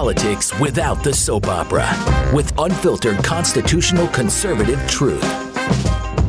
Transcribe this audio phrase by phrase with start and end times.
[0.00, 1.86] politics without the soap opera
[2.34, 5.20] with unfiltered constitutional conservative truth.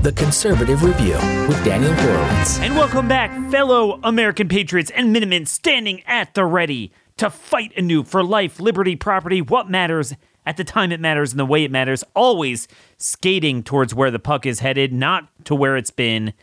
[0.04, 1.13] The Conservative Review
[1.47, 2.60] with Daniel Horowitz.
[2.60, 8.04] And welcome back, fellow American patriots and Minutemen standing at the ready to fight anew
[8.04, 10.15] for life, liberty, property, what matters
[10.46, 12.67] at the time it matters and the way it matters, always
[12.97, 16.34] skating towards where the puck is headed, not to where it's been.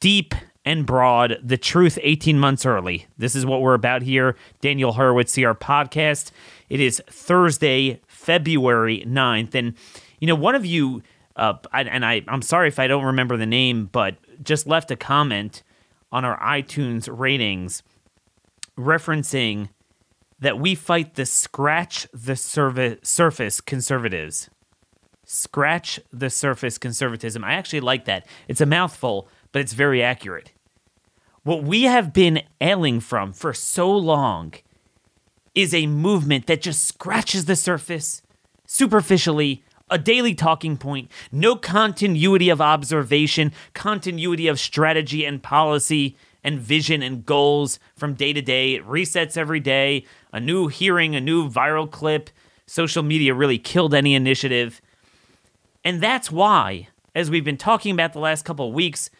[0.00, 0.34] Deep
[0.64, 3.06] and broad, the truth 18 months early.
[3.18, 4.36] This is what we're about here.
[4.60, 6.30] Daniel Horowitz, CR podcast.
[6.68, 9.54] It is Thursday, February 9th.
[9.54, 9.74] And,
[10.20, 11.02] you know, one of you
[11.36, 14.96] uh, and I, I'm sorry if I don't remember the name, but just left a
[14.96, 15.62] comment
[16.12, 17.82] on our iTunes ratings
[18.78, 19.70] referencing
[20.38, 22.36] that we fight the scratch the
[23.02, 24.50] surface conservatives.
[25.24, 27.42] Scratch the surface conservatism.
[27.42, 28.26] I actually like that.
[28.46, 30.52] It's a mouthful, but it's very accurate.
[31.44, 34.54] What we have been ailing from for so long
[35.54, 38.22] is a movement that just scratches the surface
[38.66, 46.58] superficially a daily talking point, no continuity of observation, continuity of strategy and policy and
[46.58, 48.74] vision and goals from day to day.
[48.74, 50.06] It resets every day.
[50.32, 52.30] A new hearing, a new viral clip.
[52.66, 54.80] Social media really killed any initiative.
[55.84, 59.10] And that's why, as we've been talking about the last couple of weeks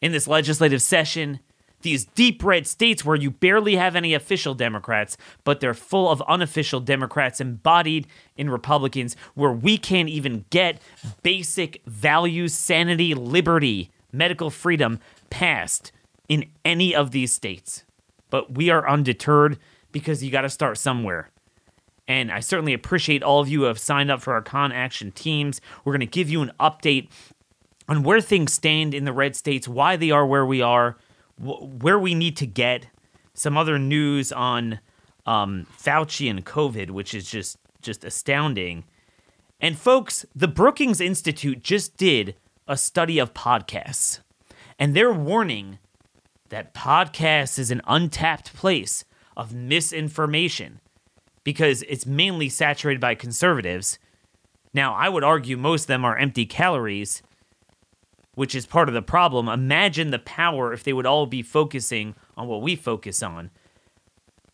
[0.00, 1.40] in this legislative session,
[1.86, 6.20] these deep red states where you barely have any official Democrats, but they're full of
[6.22, 10.82] unofficial Democrats embodied in Republicans, where we can't even get
[11.22, 14.98] basic values, sanity, liberty, medical freedom
[15.30, 15.92] passed
[16.28, 17.84] in any of these states.
[18.30, 19.56] But we are undeterred
[19.92, 21.30] because you got to start somewhere.
[22.08, 25.12] And I certainly appreciate all of you who have signed up for our con action
[25.12, 25.60] teams.
[25.84, 27.10] We're going to give you an update
[27.88, 30.96] on where things stand in the red states, why they are where we are,
[31.38, 32.86] where we need to get
[33.34, 34.80] some other news on
[35.26, 38.84] um, Fauci and COVID, which is just just astounding.
[39.60, 44.20] And folks, the Brookings Institute just did a study of podcasts,
[44.78, 45.78] and they're warning
[46.48, 49.04] that podcasts is an untapped place
[49.36, 50.80] of misinformation
[51.44, 53.98] because it's mainly saturated by conservatives.
[54.74, 57.22] Now, I would argue most of them are empty calories,
[58.36, 59.48] which is part of the problem.
[59.48, 63.50] Imagine the power if they would all be focusing on what we focus on.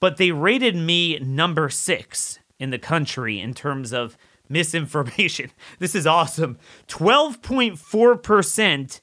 [0.00, 4.16] But they rated me number six in the country in terms of
[4.48, 5.50] misinformation.
[5.78, 6.58] This is awesome.
[6.88, 9.00] 12.4%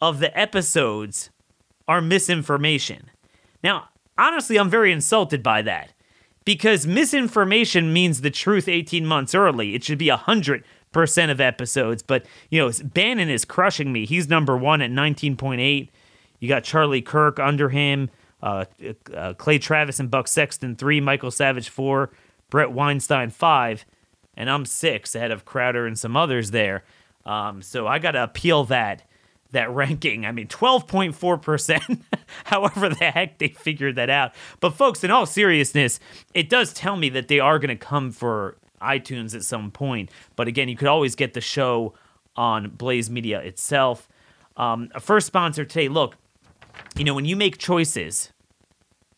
[0.00, 1.30] of the episodes
[1.86, 3.10] are misinformation.
[3.62, 5.92] Now, honestly, I'm very insulted by that
[6.44, 9.74] because misinformation means the truth 18 months early.
[9.74, 12.02] It should be 100 percent of episodes.
[12.02, 14.06] But you know, Bannon is crushing me.
[14.06, 15.88] He's number one at 19.8.
[16.38, 18.10] You got Charlie Kirk under him,
[18.42, 18.64] uh,
[19.14, 22.10] uh, Clay Travis and Buck Sexton three, Michael Savage four,
[22.50, 23.84] Bret Weinstein five,
[24.36, 26.84] and I'm six ahead of Crowder and some others there.
[27.24, 29.04] Um, so I got to appeal that
[29.52, 30.26] that ranking.
[30.26, 32.00] I mean, 12.4%,
[32.44, 34.32] however the heck they figured that out.
[34.60, 36.00] But, folks, in all seriousness,
[36.34, 40.10] it does tell me that they are going to come for iTunes at some point.
[40.36, 41.94] But again, you could always get the show
[42.36, 44.08] on Blaze Media itself.
[44.56, 45.88] Um, a first sponsor today.
[45.88, 46.16] Look,
[46.96, 48.32] you know when you make choices,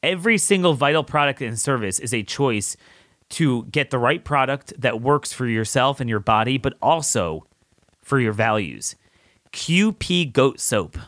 [0.03, 2.77] every single vital product and service is a choice
[3.31, 7.47] to get the right product that works for yourself and your body, but also
[8.03, 8.95] for your values.
[9.53, 10.99] QP Goat Soap.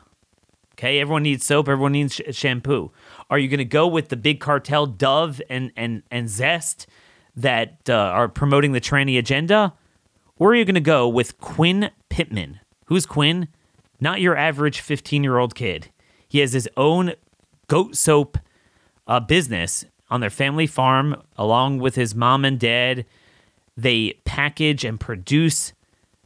[0.72, 1.68] Okay, everyone needs soap.
[1.68, 2.92] Everyone needs sh- shampoo.
[3.30, 6.86] Are you going to go with the big cartel Dove and and and Zest?
[7.36, 9.74] That uh, are promoting the tranny agenda?
[10.38, 12.60] Or are you going to go with Quinn Pittman?
[12.86, 13.48] Who's Quinn?
[14.00, 15.90] Not your average 15 year old kid.
[16.28, 17.14] He has his own
[17.68, 18.38] goat soap
[19.06, 23.06] uh, business on their family farm, along with his mom and dad.
[23.76, 25.72] They package and produce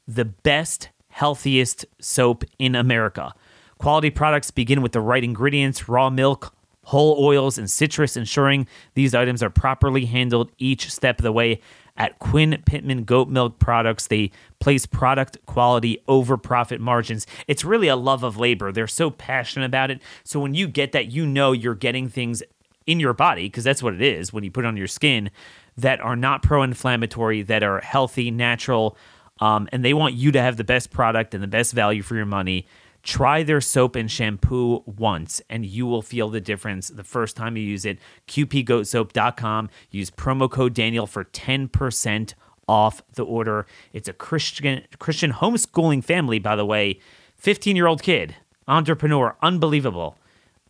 [0.06, 3.34] the best, healthiest soap in America.
[3.78, 6.54] Quality products begin with the right ingredients raw milk,
[6.90, 11.60] whole oils, and citrus, ensuring these items are properly handled each step of the way.
[11.96, 17.26] At Quinn Pittman Goat Milk Products, they place product quality over profit margins.
[17.46, 18.72] It's really a love of labor.
[18.72, 20.00] They're so passionate about it.
[20.24, 22.42] So when you get that, you know you're getting things
[22.86, 25.30] in your body, because that's what it is when you put it on your skin,
[25.76, 28.96] that are not pro inflammatory, that are healthy, natural,
[29.40, 32.16] um, and they want you to have the best product and the best value for
[32.16, 32.66] your money.
[33.02, 37.56] Try their soap and shampoo once, and you will feel the difference the first time
[37.56, 37.98] you use it.
[38.28, 39.70] QPGoatSoap.com.
[39.90, 42.34] Use promo code Daniel for 10%
[42.68, 43.66] off the order.
[43.92, 47.00] It's a Christian Christian homeschooling family, by the way.
[47.36, 48.36] 15 year old kid,
[48.68, 50.16] entrepreneur, unbelievable.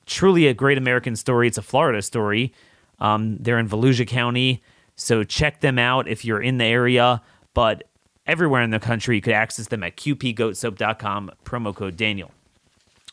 [0.06, 1.48] Truly a great American story.
[1.48, 2.52] It's a Florida story.
[3.00, 4.62] Um, they're in Volusia County.
[4.94, 7.22] So check them out if you're in the area.
[7.54, 7.84] But
[8.30, 12.30] everywhere in the country, you could access them at qpgoatsoap.com, promo code Daniel.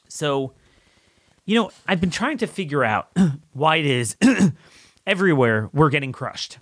[0.08, 0.54] So,
[1.46, 3.10] you know, I've been trying to figure out
[3.54, 4.16] why it is
[5.08, 6.60] everywhere we're getting crushed.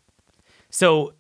[0.70, 1.14] So,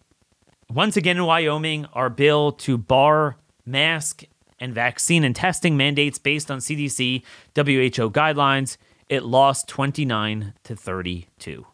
[0.73, 3.35] once again in Wyoming, our bill to bar
[3.65, 4.23] mask
[4.59, 7.21] and vaccine and testing mandates based on CDC
[7.55, 8.77] WHO guidelines,
[9.09, 11.65] it lost 29 to 32.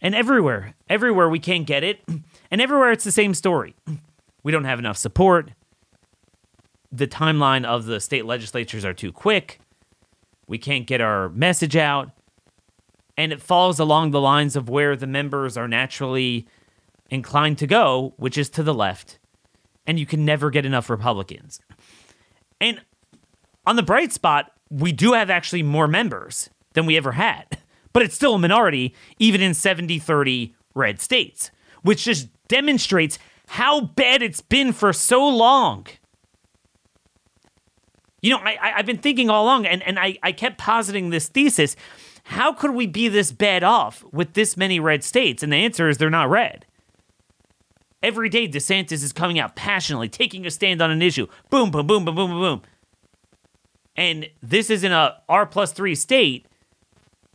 [0.00, 2.00] And everywhere, everywhere we can't get it,
[2.50, 3.76] and everywhere it's the same story.
[4.42, 5.52] We don't have enough support.
[6.90, 9.60] The timeline of the state legislatures are too quick.
[10.46, 12.10] We can't get our message out.
[13.16, 16.46] And it falls along the lines of where the members are naturally
[17.10, 19.18] inclined to go, which is to the left.
[19.86, 21.60] And you can never get enough Republicans.
[22.60, 22.80] And
[23.66, 27.58] on the bright spot, we do have actually more members than we ever had,
[27.92, 31.50] but it's still a minority, even in 70 30 red states,
[31.82, 33.18] which just demonstrates
[33.52, 35.86] how bad it's been for so long.
[38.22, 41.10] You know, I, I, have been thinking all along, and, and I, I kept positing
[41.10, 41.76] this thesis.
[42.24, 45.42] How could we be this bad off with this many red states?
[45.42, 46.64] And the answer is they're not red.
[48.02, 51.26] Every day, DeSantis is coming out passionately, taking a stand on an issue.
[51.50, 52.62] Boom, boom, boom, boom, boom, boom, boom.
[53.94, 56.46] And this is in a R plus three state,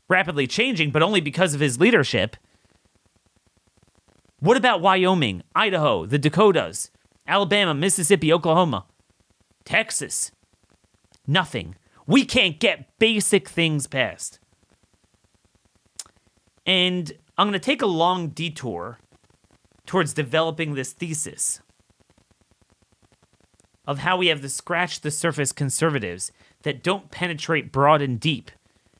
[0.09, 2.37] rapidly changing, but only because of his leadership.
[4.39, 6.91] What about Wyoming, Idaho, the Dakotas,
[7.27, 8.85] Alabama, Mississippi, Oklahoma,
[9.65, 10.31] Texas?
[11.25, 11.75] Nothing.
[12.05, 14.39] We can't get basic things passed.
[16.65, 18.99] And I'm going to take a long detour
[19.87, 21.61] towards developing this thesis
[23.87, 26.31] of how we have the scratch the surface conservatives
[26.63, 28.51] that don't penetrate broad and deep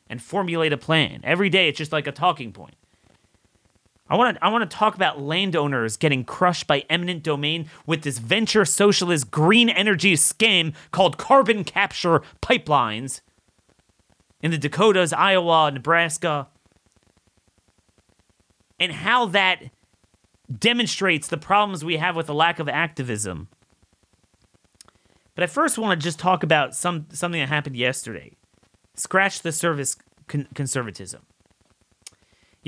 [0.10, 1.20] and formulate a plan.
[1.24, 2.76] Every day it's just like a talking point.
[4.10, 8.04] I want to I want to talk about landowners getting crushed by eminent domain with
[8.04, 13.22] this venture socialist green energy scam called carbon capture pipelines
[14.42, 16.48] in the Dakotas, Iowa, Nebraska.
[18.80, 19.64] And how that
[20.56, 23.50] demonstrates the problems we have with the lack of activism.
[25.36, 28.38] But I first want to just talk about some something that happened yesterday.
[28.96, 31.24] Scratch the service con- conservatism.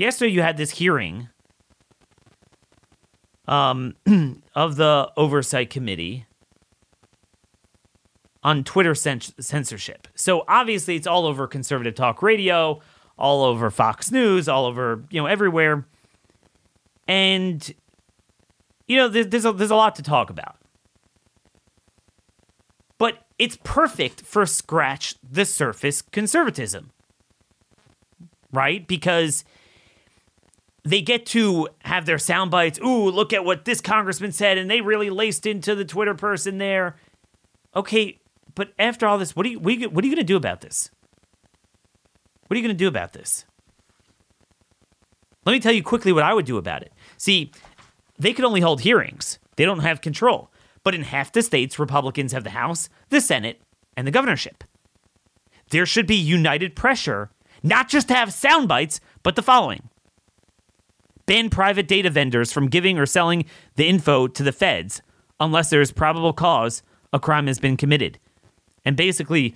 [0.00, 1.28] Yesterday, you had this hearing
[3.46, 3.96] um,
[4.54, 6.24] of the Oversight Committee
[8.42, 10.08] on Twitter censorship.
[10.14, 12.80] So obviously, it's all over conservative talk radio,
[13.18, 15.86] all over Fox News, all over you know everywhere,
[17.06, 17.70] and
[18.88, 20.56] you know there's a, there's a lot to talk about.
[22.96, 26.90] But it's perfect for scratch the surface conservatism,
[28.50, 28.88] right?
[28.88, 29.44] Because
[30.82, 32.78] they get to have their sound bites.
[32.80, 36.58] Ooh, look at what this congressman said, and they really laced into the Twitter person
[36.58, 36.96] there.
[37.76, 38.18] Okay,
[38.54, 40.60] but after all this, what are you what are you, you going to do about
[40.60, 40.90] this?
[42.46, 43.44] What are you going to do about this?
[45.46, 46.92] Let me tell you quickly what I would do about it.
[47.16, 47.52] See,
[48.18, 49.38] they could only hold hearings.
[49.56, 50.50] They don't have control.
[50.82, 53.60] But in half the states, Republicans have the House, the Senate,
[53.96, 54.64] and the governorship.
[55.70, 57.30] There should be united pressure,
[57.62, 59.88] not just to have sound bites, but the following
[61.30, 63.44] ban private data vendors from giving or selling
[63.76, 65.00] the info to the feds
[65.38, 66.82] unless there is probable cause
[67.12, 68.18] a crime has been committed.
[68.84, 69.54] And basically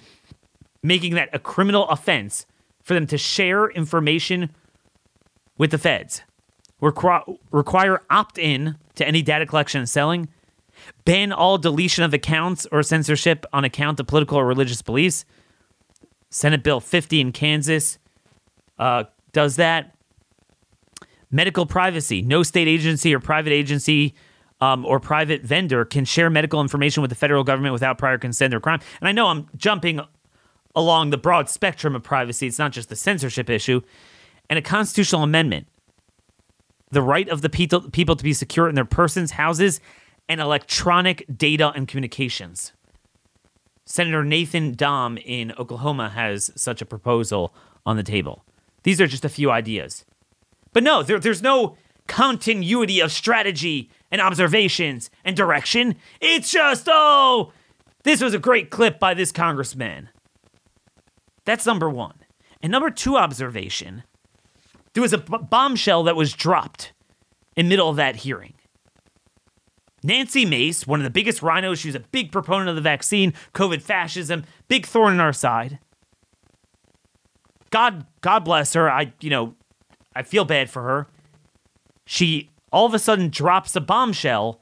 [0.84, 2.46] making that a criminal offense
[2.80, 4.54] for them to share information
[5.58, 6.22] with the feds.
[6.80, 10.28] Requ- require opt in to any data collection and selling.
[11.04, 15.24] Ban all deletion of accounts or censorship on account of political or religious beliefs.
[16.30, 17.98] Senate Bill 50 in Kansas
[18.78, 19.90] uh, does that.
[21.34, 22.22] Medical privacy.
[22.22, 24.14] No state agency or private agency
[24.60, 28.54] um, or private vendor can share medical information with the federal government without prior consent
[28.54, 28.78] or crime.
[29.00, 30.00] And I know I'm jumping
[30.76, 32.46] along the broad spectrum of privacy.
[32.46, 33.80] It's not just the censorship issue.
[34.48, 35.66] And a constitutional amendment.
[36.92, 39.80] The right of the people, people to be secure in their persons, houses,
[40.28, 42.72] and electronic data and communications.
[43.86, 47.52] Senator Nathan Dahm in Oklahoma has such a proposal
[47.84, 48.44] on the table.
[48.84, 50.04] These are just a few ideas.
[50.74, 55.96] But no, there, there's no continuity of strategy and observations and direction.
[56.20, 57.52] It's just, oh,
[58.02, 60.10] this was a great clip by this congressman.
[61.46, 62.16] That's number one.
[62.62, 64.02] And number two observation
[64.94, 66.92] there was a b- bombshell that was dropped
[67.56, 68.54] in middle of that hearing.
[70.02, 73.82] Nancy Mace, one of the biggest RINOs, she's a big proponent of the vaccine, COVID
[73.82, 75.78] fascism, big thorn in our side.
[77.70, 78.90] God, God bless her.
[78.90, 79.56] I, you know,
[80.14, 81.06] I feel bad for her.
[82.04, 84.60] she all of a sudden drops a bombshell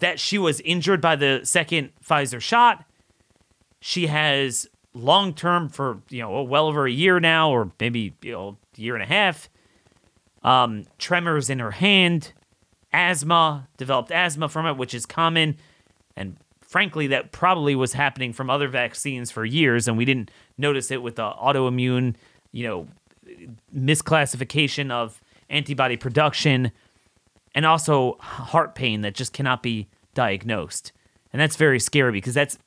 [0.00, 2.84] that she was injured by the second Pfizer shot.
[3.80, 8.32] She has long term for you know well over a year now, or maybe you
[8.32, 9.48] know a year and a half.
[10.42, 12.32] Um, tremors in her hand,
[12.92, 15.56] asthma, developed asthma from it, which is common,
[16.16, 20.90] and frankly, that probably was happening from other vaccines for years, and we didn't notice
[20.90, 22.16] it with the autoimmune,
[22.50, 22.88] you know,
[23.74, 25.20] misclassification of
[25.50, 26.72] antibody production,
[27.54, 30.92] and also heart pain that just cannot be diagnosed,
[31.32, 32.58] and that's very scary because that's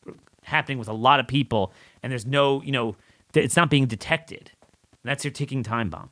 [0.43, 2.95] happening with a lot of people, and there's no, you know,
[3.33, 4.51] it's not being detected.
[5.03, 6.09] That's your ticking time bomb.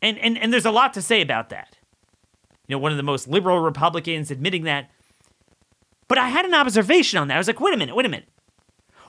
[0.00, 1.76] And, and, and there's a lot to say about that.
[2.66, 4.90] You know, one of the most liberal Republicans admitting that.
[6.08, 7.34] But I had an observation on that.
[7.34, 8.28] I was like, wait a minute, wait a minute.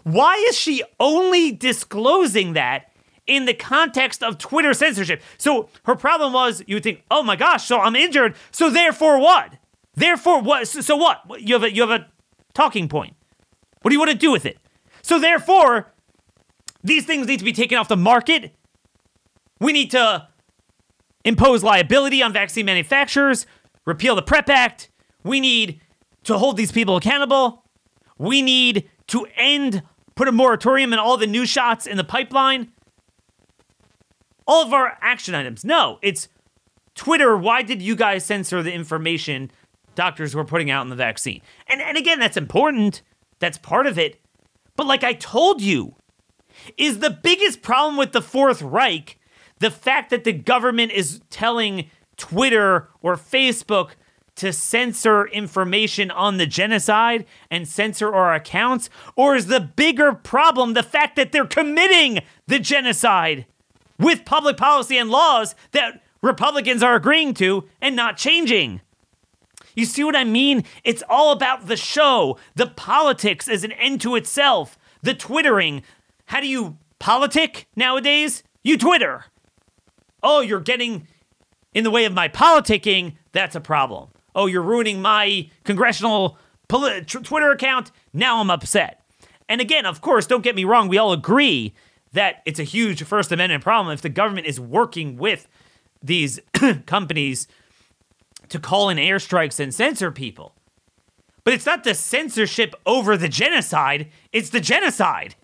[0.03, 2.91] Why is she only disclosing that
[3.27, 5.21] in the context of Twitter censorship?
[5.37, 9.19] So her problem was you would think, oh my gosh, so I'm injured, so therefore
[9.19, 9.53] what?
[9.95, 10.67] Therefore what?
[10.67, 11.21] So what?
[11.39, 12.07] You have a, you have a
[12.53, 13.15] talking point.
[13.81, 14.57] What do you want to do with it?
[15.01, 15.93] So therefore,
[16.83, 18.55] these things need to be taken off the market.
[19.59, 20.27] We need to
[21.23, 23.45] impose liability on vaccine manufacturers,
[23.85, 24.89] repeal the PREP Act.
[25.23, 25.81] We need
[26.23, 27.63] to hold these people accountable.
[28.17, 29.83] We need to end,
[30.15, 32.71] put a moratorium on all the new shots in the pipeline.
[34.47, 35.65] All of our action items.
[35.65, 36.27] No, it's
[36.93, 37.37] Twitter.
[37.37, 39.51] Why did you guys censor the information
[39.95, 41.41] doctors were putting out in the vaccine?
[41.67, 43.01] And, and again, that's important.
[43.39, 44.19] That's part of it.
[44.75, 45.95] But like I told you,
[46.77, 49.17] is the biggest problem with the Fourth Reich
[49.59, 53.91] the fact that the government is telling Twitter or Facebook
[54.35, 58.89] to censor information on the genocide and censor our accounts?
[59.15, 63.45] Or is the bigger problem the fact that they're committing the genocide
[63.97, 68.81] with public policy and laws that Republicans are agreeing to and not changing?
[69.75, 70.63] You see what I mean?
[70.83, 75.83] It's all about the show, the politics as an end to itself, the twittering.
[76.27, 78.41] How do you politic nowadays?
[78.63, 79.25] You Twitter.
[80.23, 81.07] Oh, you're getting
[81.73, 83.17] in the way of my politicking.
[83.33, 84.09] That's a problem.
[84.33, 86.37] Oh, you're ruining my congressional
[86.67, 87.91] Twitter account.
[88.13, 89.01] Now I'm upset.
[89.47, 90.87] And again, of course, don't get me wrong.
[90.87, 91.73] We all agree
[92.15, 95.47] that it's a huge First Amendment problem if the government is working with
[96.01, 96.39] these
[96.85, 97.47] companies
[98.49, 100.55] to call in airstrikes and censor people.
[101.43, 105.35] But it's not the censorship over the genocide, it's the genocide.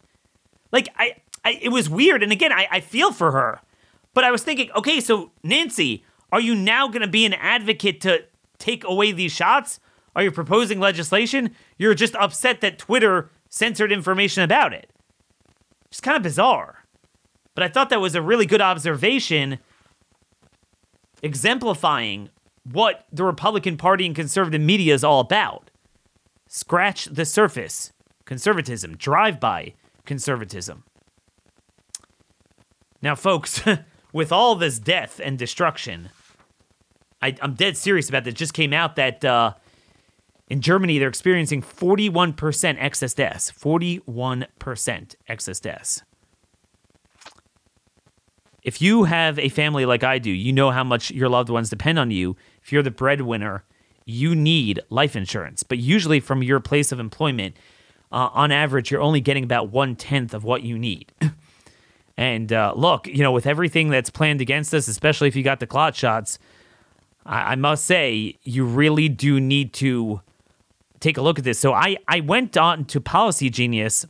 [0.71, 2.23] Like, I, I it was weird.
[2.23, 3.61] And again, I, I feel for her.
[4.13, 8.01] But I was thinking, okay, so Nancy, are you now going to be an advocate
[8.01, 8.25] to
[8.57, 9.79] take away these shots?
[10.15, 11.55] Are you proposing legislation?
[11.77, 14.90] You're just upset that Twitter censored information about it.
[15.91, 16.85] It's kind of bizarre.
[17.53, 19.59] But I thought that was a really good observation
[21.21, 22.29] exemplifying
[22.63, 25.69] what the Republican Party and conservative media is all about.
[26.47, 27.91] Scratch the surface
[28.25, 29.73] conservatism, drive by
[30.05, 30.83] conservatism.
[33.01, 33.61] Now, folks,
[34.13, 36.09] with all this death and destruction,
[37.21, 38.33] I, am dead serious about this.
[38.33, 39.53] It just came out that uh,
[40.51, 43.49] in Germany they're experiencing 41% excess deaths.
[43.51, 46.03] 41% excess deaths.
[48.61, 51.69] If you have a family like I do, you know how much your loved ones
[51.69, 53.63] depend on you if you're the breadwinner,
[54.03, 55.63] you need life insurance.
[55.63, 57.55] But usually, from your place of employment,
[58.11, 61.13] uh, on average, you're only getting about one tenth of what you need.
[62.17, 65.61] and uh, look, you know, with everything that's planned against us, especially if you got
[65.61, 66.37] the clot shots,
[67.25, 70.21] I, I must say you really do need to
[71.01, 71.59] take a look at this.
[71.59, 74.05] So I I went on to Policy Genius.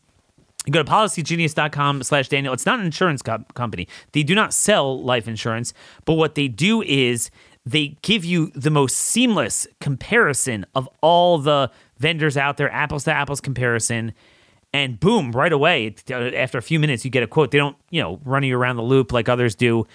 [0.68, 2.54] You go to policygenius.com slash Daniel.
[2.54, 3.88] It's not an insurance co- company.
[4.12, 5.74] They do not sell life insurance,
[6.06, 7.32] but what they do is
[7.66, 13.12] they give you the most seamless comparison of all the vendors out there, apples to
[13.14, 14.14] apples comparison.
[14.72, 17.52] And boom, right away, after a few minutes, you get a quote.
[17.52, 19.88] They don't, you know, run you around the loop like others do.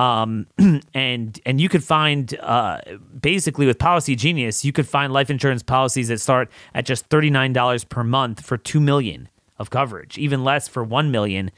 [0.00, 0.46] Um,
[0.94, 2.80] and and you could find uh,
[3.20, 7.28] basically with Policy Genius, you could find life insurance policies that start at just thirty
[7.28, 9.28] nine dollars per month for two million
[9.58, 11.50] of coverage, even less for one million.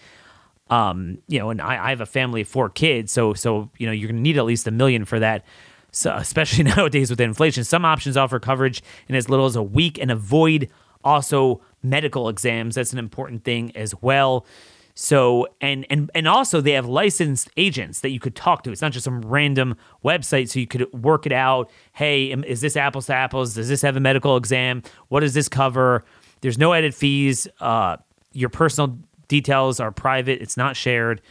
[0.71, 3.87] Um, you know, and I, I have a family of four kids, so so you
[3.87, 5.45] know you're to need at least a million for that.
[5.93, 10.01] So especially nowadays with inflation, some options offer coverage in as little as a week
[10.01, 10.69] and avoid
[11.05, 12.75] also medical exams.
[12.75, 14.47] That's an important thing as well.
[14.95, 18.73] So and and and also they have licensed agents that you could talk to.
[18.73, 20.51] It's not just some random website.
[20.51, 21.71] So you could work it out.
[21.93, 23.55] Hey, is this apples to apples?
[23.55, 24.83] Does this have a medical exam?
[25.09, 26.05] What does this cover?
[26.43, 27.49] There's no added fees.
[27.61, 27.97] Uh,
[28.33, 31.23] your personal details are private, it's not shared.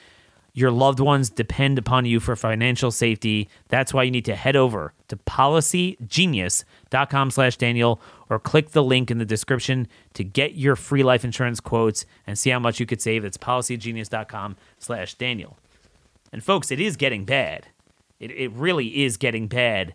[0.54, 3.48] Your loved ones depend upon you for financial safety.
[3.70, 9.10] That's why you need to head over to policygenius.com slash Daniel or click the link
[9.10, 12.86] in the description to get your free life insurance quotes and see how much you
[12.86, 13.24] could save.
[13.24, 15.58] It's policygenius.com slash Daniel.
[16.34, 17.68] And folks, it is getting bad.
[18.20, 19.94] It, it really is getting bad.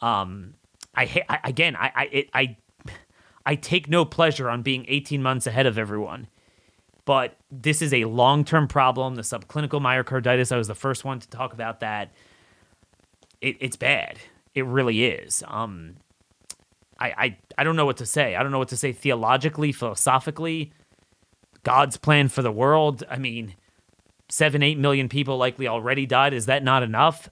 [0.00, 0.54] Um,
[0.94, 2.56] I, I again, I, I, it, I,
[3.44, 6.28] I take no pleasure on being 18 months ahead of everyone
[7.08, 9.14] but this is a long term problem.
[9.14, 12.12] The subclinical myocarditis, I was the first one to talk about that.
[13.40, 14.18] It, it's bad.
[14.54, 15.42] It really is.
[15.48, 15.94] Um,
[17.00, 18.36] I, I, I don't know what to say.
[18.36, 20.70] I don't know what to say theologically, philosophically.
[21.62, 23.02] God's plan for the world.
[23.08, 23.54] I mean,
[24.28, 26.34] seven, eight million people likely already died.
[26.34, 27.30] Is that not enough?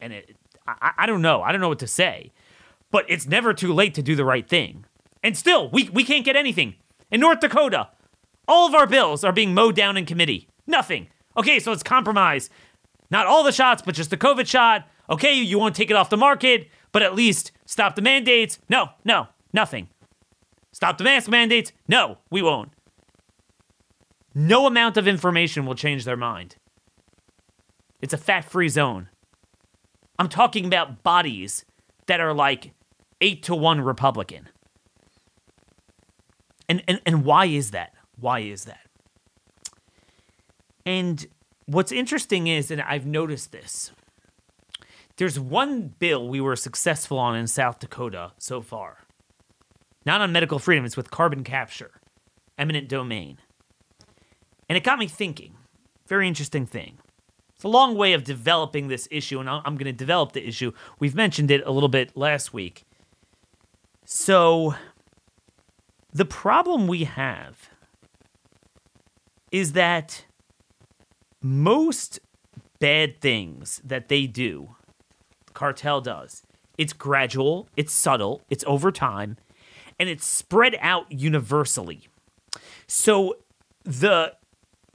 [0.00, 1.40] And it, I, I don't know.
[1.40, 2.32] I don't know what to say.
[2.90, 4.86] But it's never too late to do the right thing.
[5.22, 6.74] And still, we, we can't get anything.
[7.12, 7.90] In North Dakota,
[8.46, 10.48] all of our bills are being mowed down in committee.
[10.66, 11.08] Nothing.
[11.36, 12.50] Okay, so it's compromise.
[13.10, 14.88] Not all the shots, but just the COVID shot.
[15.10, 18.58] Okay, you won't take it off the market, but at least stop the mandates.
[18.68, 19.88] No, no, nothing.
[20.72, 21.72] Stop the mask mandates.
[21.86, 22.72] No, we won't.
[24.34, 26.56] No amount of information will change their mind.
[28.00, 29.08] It's a fat free zone.
[30.18, 31.64] I'm talking about bodies
[32.06, 32.72] that are like
[33.20, 34.48] eight to one Republican.
[36.68, 37.92] And, and, and why is that?
[38.18, 38.86] Why is that?
[40.86, 41.26] And
[41.66, 43.92] what's interesting is, and I've noticed this,
[45.16, 48.98] there's one bill we were successful on in South Dakota so far.
[50.04, 51.92] Not on medical freedom, it's with carbon capture,
[52.58, 53.38] eminent domain.
[54.68, 55.54] And it got me thinking.
[56.06, 56.98] Very interesting thing.
[57.54, 60.72] It's a long way of developing this issue, and I'm going to develop the issue.
[60.98, 62.84] We've mentioned it a little bit last week.
[64.04, 64.74] So,
[66.12, 67.70] the problem we have
[69.54, 70.24] is that
[71.40, 72.18] most
[72.80, 74.74] bad things that they do,
[75.52, 76.42] cartel does,
[76.76, 79.36] it's gradual, it's subtle, it's over time,
[80.00, 82.08] and it's spread out universally.
[82.88, 83.36] So
[83.84, 84.34] the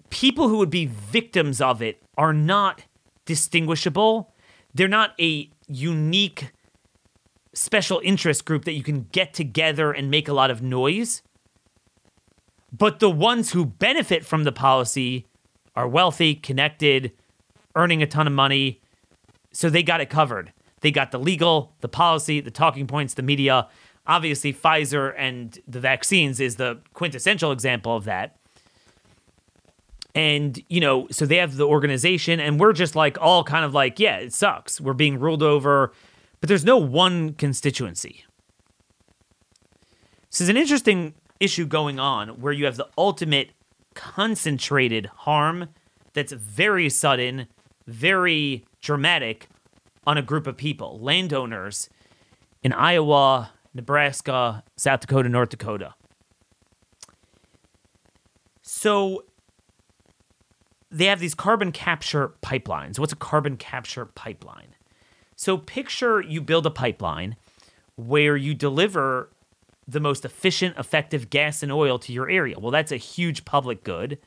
[0.09, 2.83] people who would be victims of it are not
[3.23, 4.33] distinguishable.
[4.73, 6.51] They're not a unique
[7.53, 11.21] special interest group that you can get together and make a lot of noise.
[12.71, 15.25] But the ones who benefit from the policy
[15.75, 17.11] are wealthy, connected,
[17.75, 18.81] earning a ton of money.
[19.51, 20.53] So they got it covered.
[20.81, 23.67] They got the legal, the policy, the talking points, the media.
[24.07, 28.37] Obviously, Pfizer and the vaccines is the quintessential example of that.
[30.15, 33.73] And, you know, so they have the organization, and we're just like all kind of
[33.73, 34.81] like, yeah, it sucks.
[34.81, 35.93] We're being ruled over,
[36.41, 38.25] but there's no one constituency.
[40.31, 43.51] This is an interesting issue going on where you have the ultimate
[43.95, 45.69] concentrated harm
[46.13, 47.47] that's very sudden,
[47.87, 49.47] very dramatic
[50.05, 51.89] on a group of people, landowners
[52.63, 55.93] in Iowa, Nebraska, South Dakota, North Dakota.
[58.61, 59.25] So
[60.91, 62.97] they have these carbon capture pipelines.
[62.97, 64.75] What's a carbon capture pipeline?
[65.35, 67.35] So picture you build a pipeline
[67.95, 69.29] where you deliver
[69.89, 72.59] the most efficient, effective gas and oil to your area.
[72.59, 74.19] Well, that's a huge public good.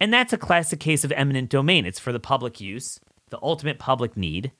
[0.00, 1.86] And that's a classic case of eminent domain.
[1.86, 4.52] It's for the public use, the ultimate public need.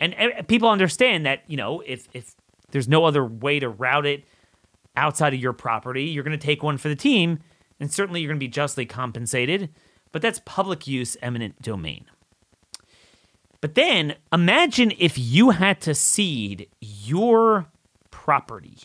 [0.00, 0.14] And
[0.48, 2.34] people understand that, you know, if, if
[2.70, 4.24] there's no other way to route it
[4.96, 7.38] outside of your property, you're going to take one for the team.
[7.80, 9.70] And certainly you're going to be justly compensated.
[10.12, 12.06] But that's public use, eminent domain.
[13.60, 17.66] But then imagine if you had to cede your
[18.10, 18.78] property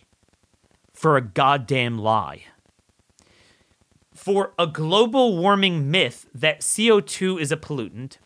[0.99, 2.43] for a goddamn lie.
[4.13, 8.17] For a global warming myth that CO2 is a pollutant,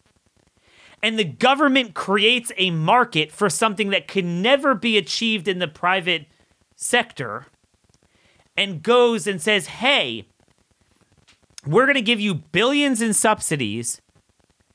[1.04, 5.68] and the government creates a market for something that can never be achieved in the
[5.68, 6.26] private
[6.76, 7.46] sector,
[8.58, 10.26] and goes and says, hey,
[11.68, 14.02] we're going to give you billions in subsidies,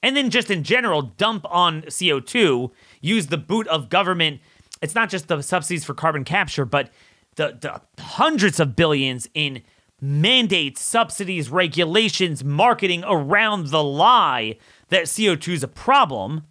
[0.04, 4.40] and then just in general dump on CO2, use the boot of government.
[4.80, 6.90] It's not just the subsidies for carbon capture, but
[7.38, 9.62] the, the hundreds of billions in
[10.01, 14.59] mandates, subsidies, regulations, marketing around the lie
[14.90, 16.42] that CO2 is a problem.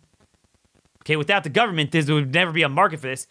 [1.04, 3.28] Okay, without the government, there would never be a market for this.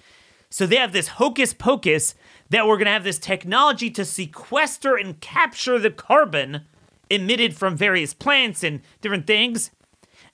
[0.50, 2.14] So they have this hocus pocus
[2.50, 6.62] that we're going to have this technology to sequester and capture the carbon
[7.10, 9.70] emitted from various plants and different things.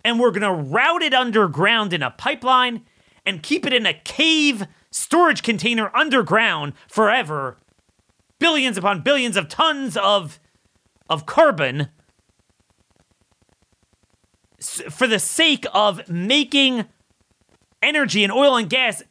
[0.04, 2.82] And we're going to route it underground in a pipeline
[3.24, 7.56] and keep it in a cave storage container underground forever,
[8.38, 10.38] billions upon billions of tons of
[11.10, 11.88] of carbon
[14.88, 16.84] for the sake of making
[17.82, 19.02] energy and oil and gas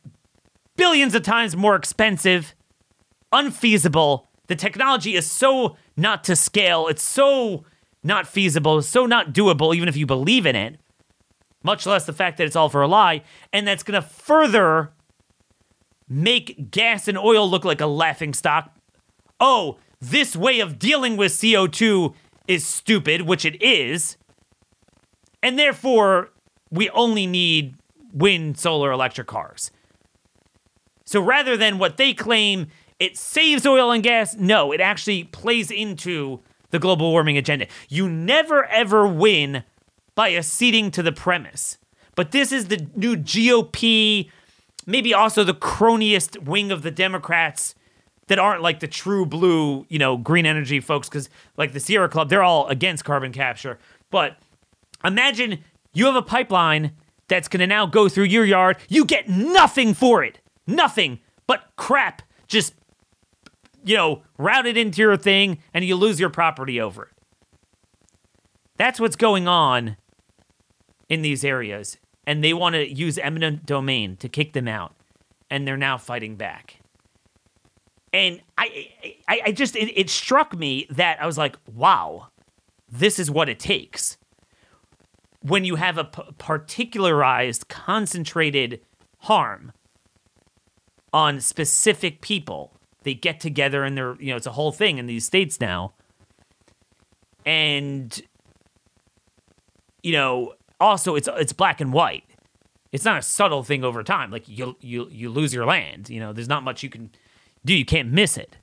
[0.78, 2.56] billions of times more expensive,
[3.34, 4.30] unfeasible.
[4.48, 6.88] The technology is so not to scale.
[6.88, 7.66] It's so
[8.04, 10.80] not feasible, so not doable, even if you believe in it,
[11.64, 13.22] much less the fact that it's all for a lie.
[13.54, 14.94] And that's going to further
[16.12, 18.76] make gas and oil look like a laughing stock.
[19.40, 22.14] Oh, this way of dealing with CO2
[22.48, 24.18] is stupid, which it is.
[25.42, 26.30] And therefore,
[26.70, 27.76] we only need
[28.14, 29.72] wind, solar, electric cars.
[31.06, 32.68] So rather than what they claim
[33.00, 37.68] it saves oil and gas, no, it actually plays into the global warming agenda.
[37.90, 39.64] You never ever win
[40.14, 41.78] by acceding to the premise.
[42.16, 44.30] But this is the new GOP,
[44.86, 47.76] maybe also the cronyist wing of the Democrats
[48.28, 52.08] that aren't like the true blue, you know, green energy folks, because like the Sierra
[52.08, 53.78] Club, they're all against carbon capture.
[54.10, 54.38] But
[55.04, 55.64] imagine
[55.94, 56.94] you have a pipeline
[57.28, 58.78] that's going to now go through your yard.
[58.88, 60.40] You get nothing for it.
[60.68, 62.22] Nothing but crap.
[62.48, 62.74] Just,
[63.84, 67.10] you know, routed into your thing and you lose your property over it.
[68.78, 69.98] That's what's going on
[71.10, 71.98] in these areas.
[72.28, 74.94] And they want to use eminent domain to kick them out.
[75.50, 76.82] And they're now fighting back.
[78.14, 78.90] And I,
[79.28, 82.28] I, I just, it, it struck me that I was like, wow,
[82.90, 84.18] this is what it takes
[85.42, 88.82] when you have a p- particularized, concentrated
[89.20, 89.72] harm
[91.14, 92.74] on specific people.
[93.04, 95.94] They get together and they're, you know, it's a whole thing in these states now.
[97.46, 98.22] And,
[100.04, 102.24] you know, also it's it's black and white.
[102.92, 104.32] It's not a subtle thing over time.
[104.32, 106.10] Like you you you lose your land.
[106.10, 107.12] You know, there's not much you can
[107.64, 107.74] do.
[107.74, 108.58] You can't miss it.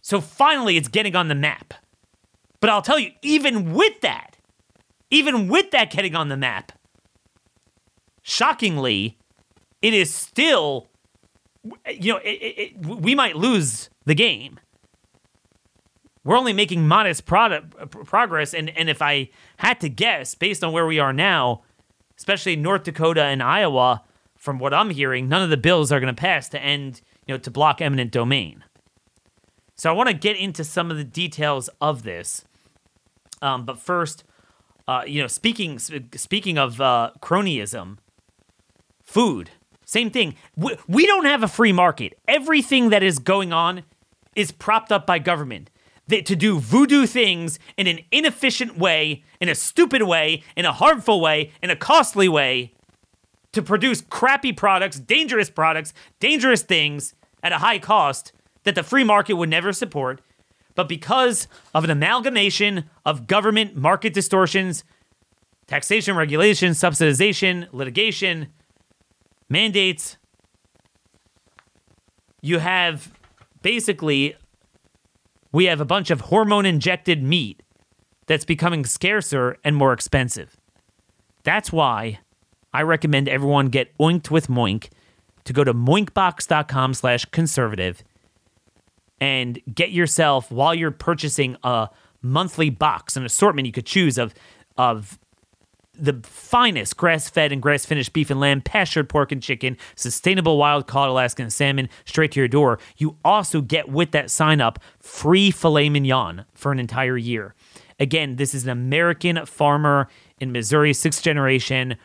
[0.00, 1.74] So finally, it's getting on the map.
[2.60, 4.36] But I'll tell you, even with that,
[5.10, 6.72] even with that getting on the map,
[8.22, 9.18] shockingly,
[9.82, 10.88] it is still,
[11.86, 14.58] you know, it, it, it, we might lose the game.
[16.24, 18.54] We're only making modest product, progress.
[18.54, 21.62] And, and if I had to guess, based on where we are now,
[22.16, 24.02] especially North Dakota and Iowa,
[24.36, 27.34] from what I'm hearing, none of the bills are going to pass to end, you
[27.34, 28.64] know, to block eminent domain.
[29.74, 32.44] So I want to get into some of the details of this.
[33.40, 34.24] Um, but first,
[34.88, 37.98] uh, you know, speaking speaking of uh, cronyism,
[39.02, 39.50] food,
[39.84, 40.34] same thing.
[40.56, 42.18] We, we don't have a free market.
[42.26, 43.84] Everything that is going on
[44.34, 45.70] is propped up by government
[46.08, 50.72] that, to do voodoo things in an inefficient way, in a stupid way, in a
[50.72, 52.74] harmful way, in a costly way,
[53.52, 58.32] to produce crappy products, dangerous products, dangerous things at a high cost
[58.64, 60.20] that the free market would never support.
[60.74, 64.84] But because of an amalgamation of government market distortions,
[65.66, 68.48] taxation, regulation, subsidization, litigation,
[69.48, 70.18] mandates,
[72.40, 73.12] you have
[73.62, 74.36] basically
[75.52, 77.62] we have a bunch of hormone injected meat
[78.26, 80.56] that's becoming scarcer and more expensive.
[81.42, 82.20] That's why
[82.72, 84.90] I recommend everyone get oinked with Moink
[85.44, 88.04] to go to moinkbox.com slash conservative
[89.20, 91.88] and get yourself while you're purchasing a
[92.20, 94.34] monthly box, an assortment you could choose of
[94.76, 95.18] of
[95.98, 101.08] the finest grass-fed and grass-finished beef and lamb, pastured pork and chicken, sustainable wild caught
[101.08, 102.78] Alaskan salmon straight to your door.
[102.96, 107.54] You also get with that sign up free filet mignon for an entire year.
[108.00, 110.08] Again, this is an American farmer
[110.38, 111.96] in Missouri, sixth generation,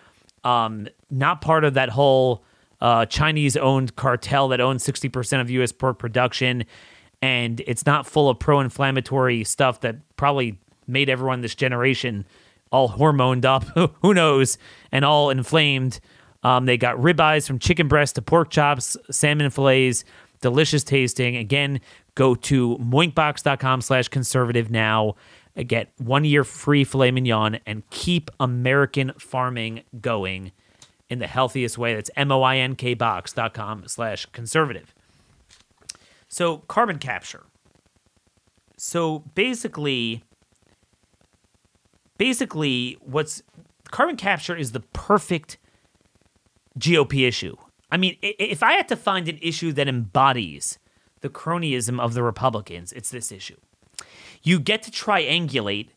[0.44, 2.44] um, not part of that whole
[2.82, 5.72] uh, Chinese-owned cartel that owns 60% of U.S.
[5.72, 6.66] pork production
[7.24, 12.26] and it's not full of pro-inflammatory stuff that probably made everyone this generation
[12.74, 13.64] all hormoned up.
[14.02, 14.58] Who knows?
[14.92, 16.02] And all inflamed.
[16.44, 20.04] Um, they got ribeyes from chicken breast to pork chops, salmon fillets,
[20.42, 21.38] delicious tasting.
[21.38, 21.80] Again,
[22.16, 25.16] go to moinkbox.com slash conservative now.
[25.68, 30.52] Get one year free filet mignon and keep American farming going
[31.10, 31.94] in the healthiest way.
[31.94, 34.96] That's M-O-I-N-K box.com slash conservative.
[36.28, 37.44] So carbon capture.
[38.78, 40.24] So basically,
[42.24, 43.44] basically, what's
[43.92, 45.58] carbon capture is the perfect
[46.80, 47.58] GOP issue.
[47.92, 50.80] I mean, if I had to find an issue that embodies
[51.20, 53.58] the cronyism of the Republicans, it's this issue.
[54.42, 55.90] You get to triangulate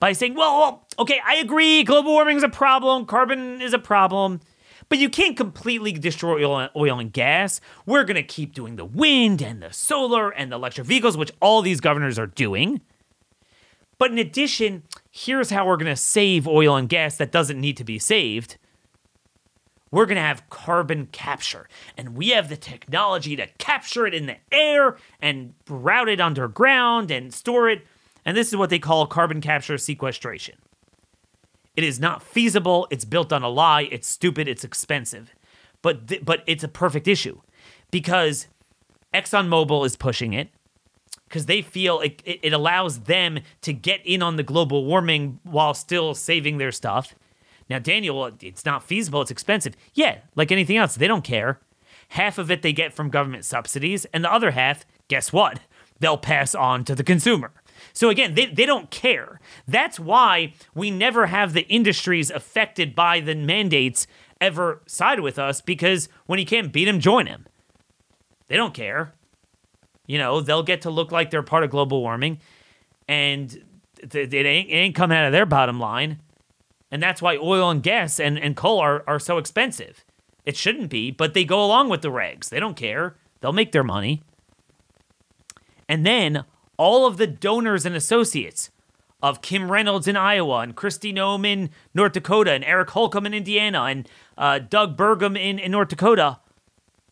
[0.00, 4.40] by saying, well, okay, I agree, global warming is a problem, carbon is a problem,
[4.88, 6.42] but you can't completely destroy
[6.74, 7.60] oil, and gas.
[7.84, 11.32] We're going to keep doing the wind and the solar and the electric vehicles, which
[11.42, 12.80] all these governors are doing.
[13.98, 14.84] But in addition,
[15.16, 18.56] here's how we're going to save oil and gas that doesn't need to be saved.
[19.92, 24.26] We're going to have carbon capture, and we have the technology to capture it in
[24.26, 27.86] the air and route it underground and store it.
[28.24, 30.56] And this is what they call carbon capture sequestration.
[31.76, 32.88] It is not feasible.
[32.90, 33.82] It's built on a lie.
[33.92, 34.48] It's stupid.
[34.48, 35.32] It's expensive.
[35.80, 37.40] But th- but it's a perfect issue
[37.92, 38.48] because
[39.12, 40.48] ExxonMobil is pushing it
[41.34, 45.74] because they feel it, it allows them to get in on the global warming while
[45.74, 47.12] still saving their stuff.
[47.68, 49.20] Now, Daniel, it's not feasible.
[49.20, 49.74] It's expensive.
[49.94, 51.58] Yeah, like anything else, they don't care.
[52.10, 55.58] Half of it they get from government subsidies, and the other half, guess what?
[55.98, 57.50] They'll pass on to the consumer.
[57.92, 59.40] So again, they, they don't care.
[59.66, 64.06] That's why we never have the industries affected by the mandates
[64.40, 67.46] ever side with us because when you can't beat them, join them.
[68.46, 69.14] They don't care.
[70.06, 72.38] You know, they'll get to look like they're part of global warming,
[73.08, 73.62] and
[73.98, 76.20] it ain't, it ain't coming out of their bottom line.
[76.90, 80.04] And that's why oil and gas and, and coal are, are so expensive.
[80.44, 82.50] It shouldn't be, but they go along with the regs.
[82.50, 83.16] They don't care.
[83.40, 84.22] They'll make their money.
[85.88, 86.44] And then
[86.76, 88.70] all of the donors and associates
[89.22, 93.32] of Kim Reynolds in Iowa and Kristi Noem in North Dakota and Eric Holcomb in
[93.32, 96.40] Indiana and uh, Doug Burgum in, in North Dakota,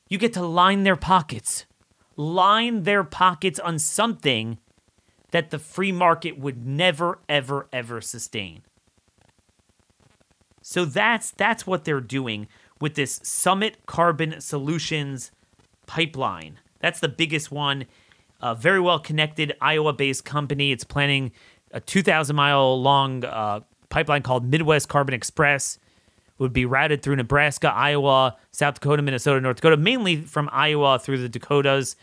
[0.09, 1.64] you get to line their pockets
[2.16, 4.59] line their pockets on something
[5.31, 8.62] that the free market would never ever ever sustain.
[10.62, 12.46] So that's that's what they're doing
[12.81, 15.31] with this Summit Carbon Solutions
[15.87, 16.59] pipeline.
[16.81, 17.87] That's the biggest one.
[18.40, 20.72] A very well connected Iowa based company.
[20.72, 21.33] It's planning
[21.70, 25.79] a 2,000 mile long uh, pipeline called Midwest Carbon Express.
[26.42, 31.18] Would be routed through Nebraska, Iowa, South Dakota, Minnesota, North Dakota, mainly from Iowa through
[31.18, 31.96] the Dakotas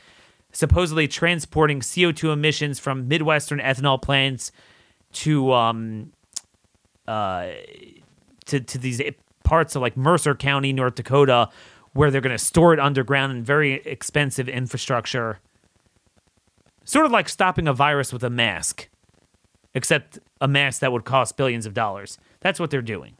[0.51, 4.51] supposedly transporting CO2 emissions from Midwestern ethanol plants
[5.11, 6.11] to um
[7.07, 7.47] uh
[8.45, 9.01] to to these
[9.43, 11.49] parts of like Mercer County, North Dakota,
[11.93, 15.39] where they're going to store it underground in very expensive infrastructure.
[16.83, 18.89] Sort of like stopping a virus with a mask,
[19.73, 22.17] except a mask that would cost billions of dollars.
[22.41, 23.15] That's what they're doing.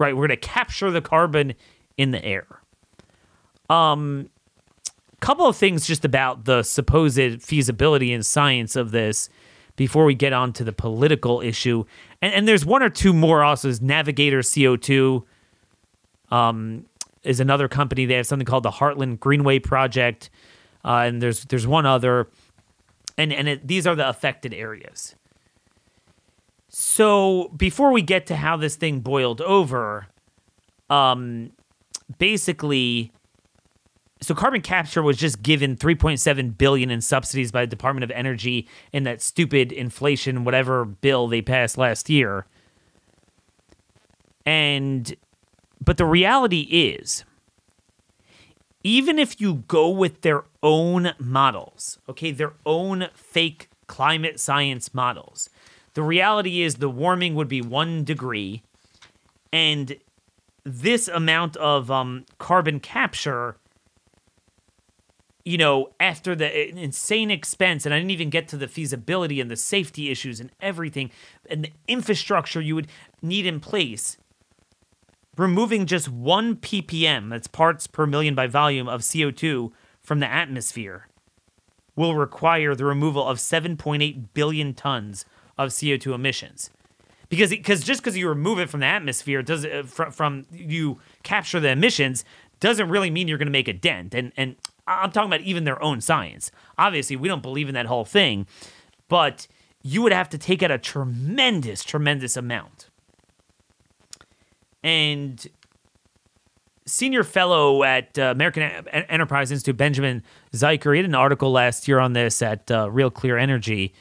[0.00, 1.54] Right, we're going to capture the carbon
[1.96, 2.46] in the air.
[3.68, 4.30] Um
[5.20, 9.28] couple of things just about the supposed feasibility and science of this
[9.76, 11.84] before we get on to the political issue.
[12.20, 13.68] And, and there's one or two more also.
[13.68, 15.22] Is Navigator CO2
[16.30, 16.86] um,
[17.22, 18.06] is another company.
[18.06, 20.30] They have something called the Heartland Greenway Project.
[20.84, 22.28] Uh, and there's there's one other.
[23.18, 25.14] And, and it, these are the affected areas.
[26.70, 30.06] So before we get to how this thing boiled over,
[30.88, 31.50] um,
[32.18, 33.12] basically
[34.22, 38.68] so carbon capture was just given 3.7 billion in subsidies by the Department of Energy
[38.92, 42.46] in that stupid inflation whatever bill they passed last year.
[44.46, 45.14] And
[45.82, 47.24] but the reality is
[48.84, 55.50] even if you go with their own models, okay, their own fake climate science models,
[56.00, 58.62] the reality is the warming would be 1 degree
[59.52, 59.96] and
[60.64, 63.56] this amount of um, carbon capture
[65.44, 69.50] you know, after the insane expense, and I didn't even get to the feasibility and
[69.50, 71.10] the safety issues and everything,
[71.50, 72.88] and the infrastructure you would
[73.20, 74.16] need in place,
[75.36, 81.08] removing just one ppm, that's parts per million by volume of CO2 from the atmosphere,
[81.94, 85.26] will require the removal of 7.8 billion tons
[85.58, 86.70] of CO2 emissions.
[87.28, 90.98] Because because just because you remove it from the atmosphere does uh, from, from you
[91.22, 92.24] capture the emissions
[92.58, 94.14] doesn't really mean you're going to make a dent.
[94.14, 96.50] And and I'm talking about even their own science.
[96.76, 98.46] Obviously, we don't believe in that whole thing,
[99.08, 99.46] but
[99.82, 102.88] you would have to take out a tremendous, tremendous amount.
[104.82, 105.46] And
[106.86, 111.98] senior fellow at uh, American Enterprise Institute, Benjamin Zycher, he had an article last year
[111.98, 113.94] on this at uh, Real Clear Energy.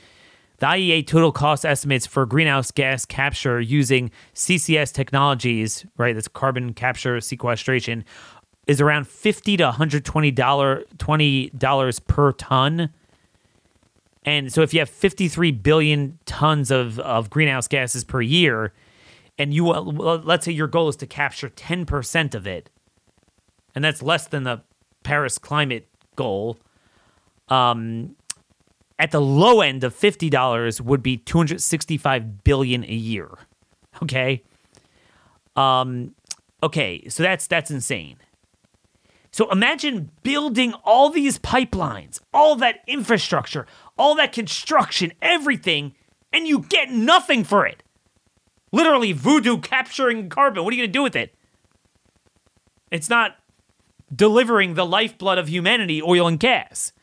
[0.59, 6.13] The IEA total cost estimates for greenhouse gas capture using CCS technologies, right?
[6.13, 8.03] That's carbon capture sequestration,
[8.67, 12.89] is around fifty to one hundred twenty dollar twenty dollars per ton.
[14.25, 18.73] And so if you have 53 billion tons of, of greenhouse gases per year,
[19.37, 22.69] and you let's say your goal is to capture 10% of it,
[23.73, 24.61] and that's less than the
[25.03, 26.57] Paris climate goal,
[27.47, 28.17] um,
[28.99, 33.29] at the low end of $50 would be 265 billion a year.
[34.03, 34.43] Okay?
[35.55, 36.13] Um,
[36.61, 38.17] okay, so that's that's insane.
[39.31, 43.65] So imagine building all these pipelines, all that infrastructure,
[43.97, 45.95] all that construction, everything
[46.31, 47.83] and you get nothing for it.
[48.71, 50.63] Literally, voodoo capturing carbon.
[50.63, 51.33] What are you going to do with it?
[52.91, 53.37] It's not
[54.15, 56.93] delivering the lifeblood of humanity, oil and gas.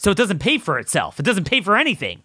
[0.00, 1.20] So it doesn't pay for itself.
[1.20, 2.22] It doesn't pay for anything.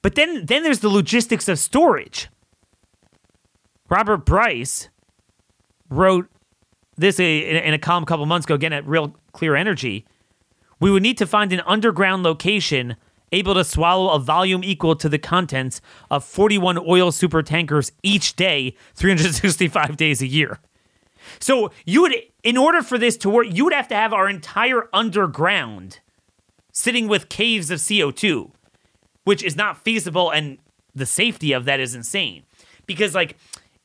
[0.00, 2.28] But then then there's the logistics of storage.
[3.88, 4.90] Robert Bryce
[5.90, 6.28] wrote
[6.96, 10.06] this in a column a couple months ago again at Real Clear Energy.
[10.78, 12.94] We would need to find an underground location
[13.32, 15.80] able to swallow a volume equal to the contents
[16.12, 20.60] of 41 oil super tankers each day, 365 days a year.
[21.38, 24.28] So you would, in order for this to work, you would have to have our
[24.28, 26.00] entire underground
[26.72, 28.50] sitting with caves of CO2,
[29.24, 30.58] which is not feasible, and
[30.94, 32.44] the safety of that is insane.
[32.86, 33.36] Because, like,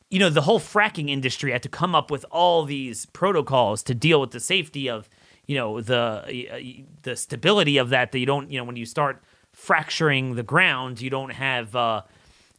[0.10, 3.94] you know, the whole fracking industry had to come up with all these protocols to
[3.94, 5.10] deal with the safety of,
[5.46, 8.12] you know, the the stability of that.
[8.12, 9.22] That you don't, you know, when you start
[9.52, 12.02] fracturing the ground, you don't have, uh,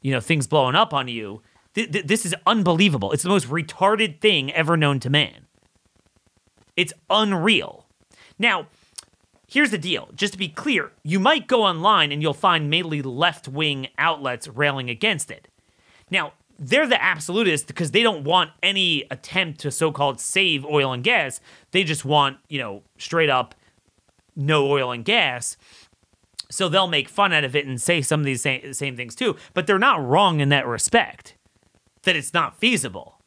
[0.03, 1.43] you know, things blowing up on you.
[1.79, 3.12] Th- th- this is unbelievable.
[3.12, 5.47] It's the most retarded thing ever known to man.
[6.75, 7.87] It's unreal.
[8.37, 8.67] Now,
[9.47, 10.09] here's the deal.
[10.17, 14.49] Just to be clear, you might go online and you'll find mainly left wing outlets
[14.49, 15.47] railing against it.
[16.11, 20.93] Now, they're the absolutists because they don't want any attempt to so called save oil
[20.93, 21.38] and gas.
[21.71, 23.55] They just want, you know, straight up
[24.35, 25.57] no oil and gas.
[26.51, 29.14] So they'll make fun out of it and say some of these same, same things
[29.14, 29.37] too.
[29.55, 31.37] But they're not wrong in that respect
[32.09, 33.21] that it's not feasible.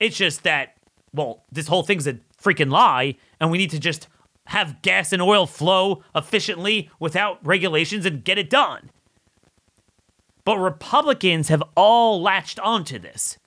[0.00, 0.74] It's just that,
[1.12, 4.08] well, this whole thing's a freaking lie, and we need to just
[4.46, 8.90] have gas and oil flow efficiently without regulations and get it done.
[10.44, 13.38] But Republicans have all latched onto this.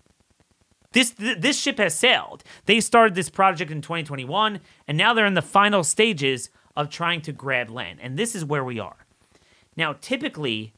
[0.91, 2.43] This, this ship has sailed.
[2.67, 7.21] They started this project in 2021, and now they're in the final stages of trying
[7.21, 7.99] to grab land.
[8.03, 9.07] And this is where we are.
[9.75, 10.73] Now, typically,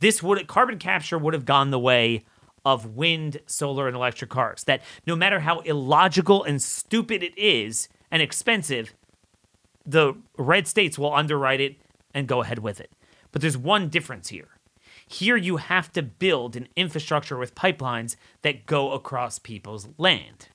[0.00, 2.24] this would carbon capture would have gone the way
[2.64, 4.64] of wind, solar, and electric cars.
[4.64, 8.94] That no matter how illogical and stupid it is and expensive,
[9.86, 11.76] the red states will underwrite it
[12.14, 12.92] and go ahead with it.
[13.32, 14.48] But there's one difference here.
[15.06, 20.48] Here you have to build an infrastructure with pipelines that go across people's land.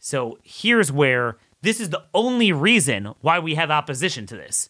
[0.00, 4.68] So here's where this is the only reason why we have opposition to this.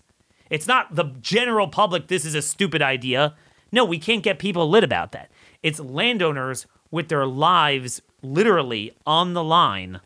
[0.50, 3.34] It's not the general public, this is a stupid idea.
[3.72, 5.30] No, we can't get people lit about that.
[5.62, 10.00] It's landowners with their lives literally on the line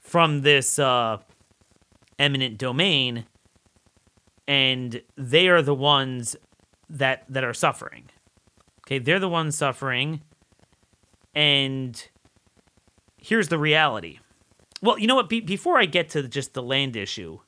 [0.00, 1.18] from this uh,
[2.18, 3.26] eminent domain,
[4.46, 6.36] and they are the ones
[6.88, 8.10] that that are suffering.
[8.86, 10.22] Okay, they're the ones suffering,
[11.34, 12.08] and
[13.18, 14.20] here's the reality.
[14.80, 15.28] Well, you know what?
[15.28, 17.40] Be- before I get to just the land issue,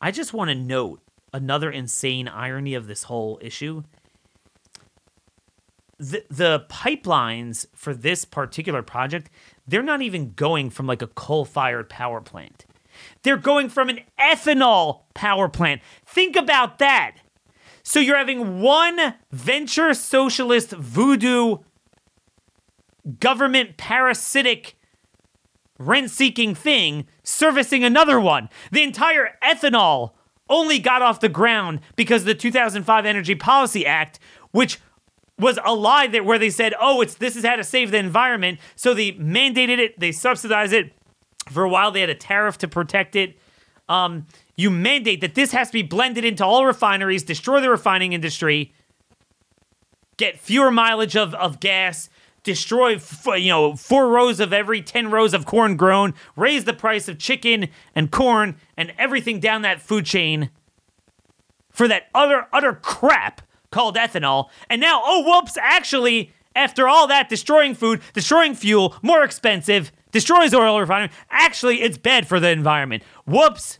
[0.00, 1.00] I just want to note
[1.32, 3.82] another insane irony of this whole issue.
[6.02, 9.30] The, the pipelines for this particular project,
[9.68, 12.66] they're not even going from like a coal fired power plant.
[13.22, 15.80] They're going from an ethanol power plant.
[16.04, 17.18] Think about that.
[17.84, 21.58] So you're having one venture socialist voodoo
[23.20, 24.76] government parasitic
[25.78, 28.48] rent seeking thing servicing another one.
[28.72, 30.14] The entire ethanol
[30.48, 34.18] only got off the ground because the 2005 Energy Policy Act,
[34.50, 34.80] which
[35.38, 37.98] was a lie that where they said, "Oh, it's this is how to save the
[37.98, 40.92] environment." So they mandated it, they subsidized it.
[41.50, 43.38] For a while, they had a tariff to protect it.
[43.88, 48.12] Um, you mandate that this has to be blended into all refineries, destroy the refining
[48.12, 48.72] industry,
[50.16, 52.08] get fewer mileage of, of gas,
[52.42, 52.98] destroy
[53.36, 57.18] you know four rows of every 10 rows of corn grown raise the price of
[57.18, 60.50] chicken and corn and everything down that food chain
[61.70, 67.28] for that utter utter crap called ethanol and now oh whoops actually after all that
[67.28, 73.02] destroying food destroying fuel more expensive destroys oil refinery actually it's bad for the environment
[73.26, 73.78] whoops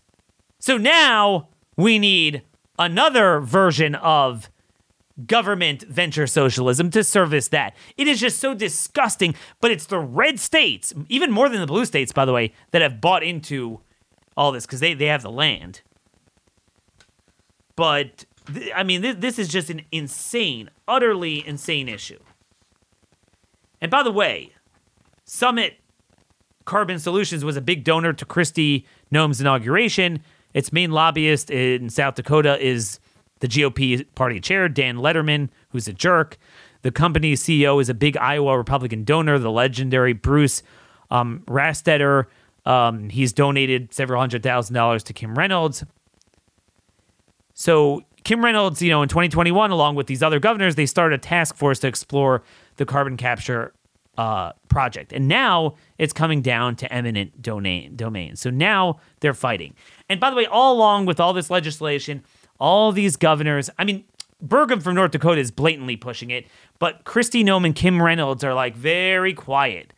[0.58, 2.42] so now we need
[2.78, 4.48] another version of
[5.26, 7.74] government venture socialism to service that.
[7.96, 11.84] It is just so disgusting, but it's the red states, even more than the blue
[11.84, 13.80] states, by the way, that have bought into
[14.36, 15.82] all this because they, they have the land.
[17.76, 22.18] But, th- I mean, th- this is just an insane, utterly insane issue.
[23.80, 24.52] And by the way,
[25.24, 25.78] Summit
[26.64, 30.22] Carbon Solutions was a big donor to Kristi Noem's inauguration.
[30.54, 33.00] Its main lobbyist in South Dakota is
[33.40, 36.38] the GOP party chair, Dan Lederman, who's a jerk.
[36.82, 40.62] The company's CEO is a big Iowa Republican donor, the legendary Bruce
[41.10, 42.26] um, Rastetter.
[42.64, 45.84] Um, he's donated several hundred thousand dollars to Kim Reynolds.
[47.54, 51.22] So Kim Reynolds, you know, in 2021, along with these other governors, they started a
[51.22, 52.42] task force to explore
[52.76, 53.72] the carbon capture
[54.18, 55.12] uh, project.
[55.12, 58.36] And now it's coming down to eminent domain, domain.
[58.36, 59.74] So now they're fighting.
[60.08, 62.22] And by the way, all along with all this legislation,
[62.60, 64.04] all these governors, I mean,
[64.44, 66.46] Burgum from North Dakota is blatantly pushing it,
[66.78, 69.92] but Kristi Noem and Kim Reynolds are like very quiet,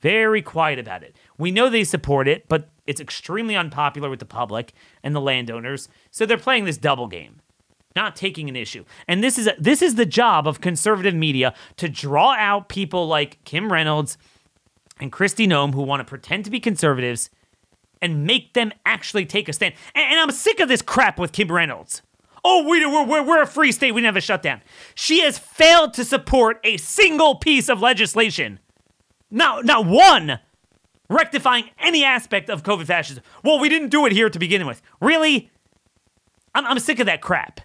[0.00, 1.14] very quiet about it.
[1.36, 4.72] We know they support it, but it's extremely unpopular with the public
[5.02, 5.88] and the landowners.
[6.10, 7.40] So they're playing this double game
[7.96, 8.84] not taking an issue.
[9.08, 13.42] And this is this is the job of conservative media to draw out people like
[13.44, 14.16] Kim Reynolds
[15.00, 17.30] and Kristi Noem who want to pretend to be conservatives
[18.02, 19.74] and make them actually take a stand.
[19.94, 22.02] And, and I'm sick of this crap with Kim Reynolds.
[22.42, 23.92] Oh, we, we're, we're, we're a free state.
[23.92, 24.62] We didn't have a shutdown.
[24.94, 28.60] She has failed to support a single piece of legislation.
[29.30, 30.40] Not, not one
[31.10, 33.22] rectifying any aspect of COVID fascism.
[33.44, 34.80] Well, we didn't do it here to begin with.
[35.00, 35.50] Really?
[36.54, 37.60] I'm, I'm sick of that crap.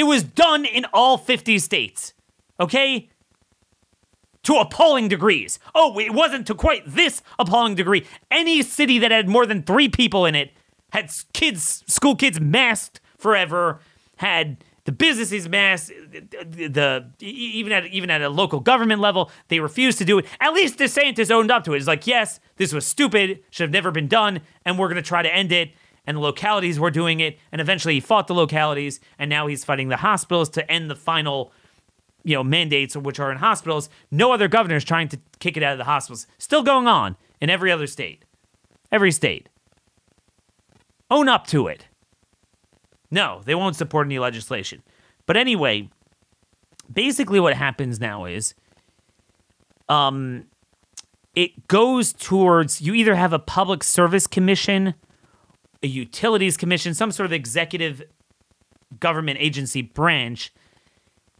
[0.00, 2.14] It was done in all 50 states.
[2.58, 3.10] Okay?
[4.44, 5.58] To appalling degrees.
[5.74, 8.06] Oh, it wasn't to quite this appalling degree.
[8.30, 10.52] Any city that had more than three people in it
[10.94, 13.80] had kids, school kids masked forever,
[14.16, 19.60] had the businesses masked, the, the even at even at a local government level, they
[19.60, 20.24] refused to do it.
[20.40, 21.76] At least DeSantis owned up to it.
[21.76, 25.20] It's like, yes, this was stupid, should have never been done, and we're gonna try
[25.20, 25.72] to end it
[26.10, 27.38] and the localities were doing it.
[27.52, 30.96] And eventually he fought the localities, and now he's fighting the hospitals to end the
[30.96, 31.52] final,
[32.24, 33.88] you know, mandates which are in hospitals.
[34.10, 36.26] No other governor is trying to kick it out of the hospitals.
[36.36, 38.24] Still going on in every other state.
[38.90, 39.48] Every state.
[41.12, 41.86] Own up to it.
[43.08, 44.82] No, they won't support any legislation.
[45.26, 45.90] But anyway,
[46.92, 48.54] basically what happens now is
[49.88, 50.46] um
[51.36, 54.94] it goes towards you either have a public service commission
[55.82, 58.02] a utilities commission, some sort of executive
[58.98, 60.52] government agency branch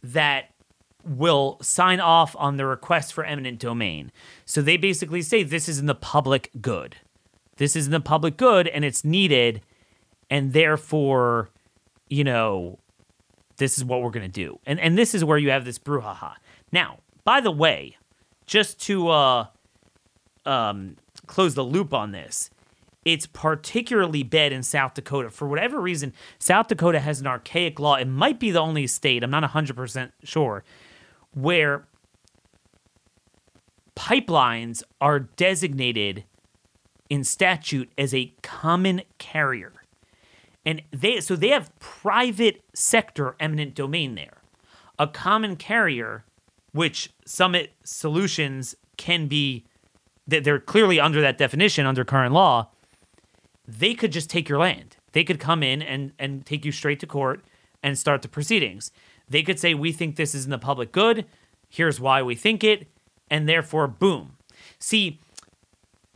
[0.03, 0.51] that
[1.03, 4.11] will sign off on the request for eminent domain.
[4.45, 6.97] So they basically say this is in the public good.
[7.57, 9.61] This is in the public good and it's needed
[10.29, 11.49] and therefore,
[12.07, 12.79] you know,
[13.57, 14.59] this is what we're going to do.
[14.65, 16.35] And and this is where you have this brouhaha.
[16.71, 17.97] Now, by the way,
[18.45, 19.45] just to uh
[20.45, 22.49] um close the loop on this,
[23.03, 25.29] it's particularly bad in South Dakota.
[25.29, 27.95] For whatever reason, South Dakota has an archaic law.
[27.95, 30.63] It might be the only state, I'm not 100% sure,
[31.33, 31.87] where
[33.95, 36.25] pipelines are designated
[37.09, 39.73] in statute as a common carrier.
[40.63, 44.43] And they so they have private sector eminent domain there.
[44.99, 46.23] A common carrier
[46.71, 49.65] which Summit Solutions can be
[50.27, 52.69] that they're clearly under that definition under current law
[53.77, 54.97] they could just take your land.
[55.13, 57.43] They could come in and, and take you straight to court
[57.81, 58.91] and start the proceedings.
[59.29, 61.25] They could say, We think this is in the public good.
[61.69, 62.87] Here's why we think it.
[63.29, 64.37] And therefore, boom.
[64.77, 65.21] See,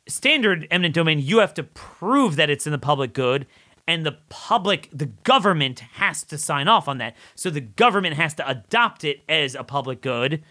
[0.07, 3.47] standard eminent domain, you have to prove that it's in the public good.
[3.87, 7.15] And the public, the government has to sign off on that.
[7.35, 10.43] So the government has to adopt it as a public good.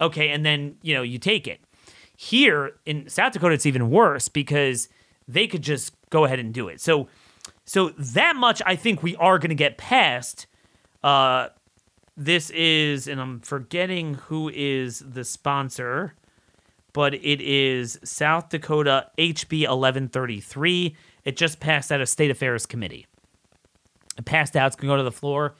[0.00, 0.30] Okay.
[0.30, 1.60] And then, you know, you take it.
[2.16, 4.88] Here in South Dakota, it's even worse because
[5.26, 6.80] they could just go ahead and do it.
[6.80, 7.08] So,
[7.64, 10.46] so that much I think we are going to get past.
[11.02, 11.48] Uh,
[12.16, 16.14] this is, and I'm forgetting who is the sponsor,
[16.92, 20.96] but it is South Dakota HB 1133.
[21.24, 23.06] It just passed out of State Affairs Committee.
[24.18, 24.66] It passed out.
[24.66, 25.54] It's going to go to the floor.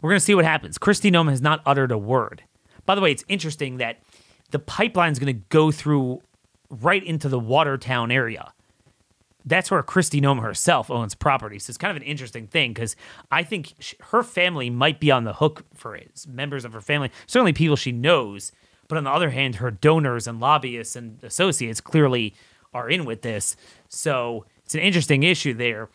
[0.00, 0.78] We're going to see what happens.
[0.78, 2.42] Kristi Noem has not uttered a word.
[2.84, 4.00] By the way, it's interesting that
[4.50, 6.22] the pipeline is going to go through
[6.70, 8.52] right into the Watertown area
[9.44, 11.58] that's where Kristi Noem herself owns property.
[11.58, 12.96] So it's kind of an interesting thing because
[13.30, 16.26] I think she, her family might be on the hook for it.
[16.28, 18.52] Members of her family, certainly people she knows.
[18.88, 22.34] But on the other hand, her donors and lobbyists and associates clearly
[22.74, 23.56] are in with this.
[23.88, 25.88] So it's an interesting issue there.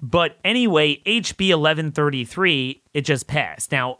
[0.00, 3.72] But anyway, HB 1133, it just passed.
[3.72, 3.98] Now,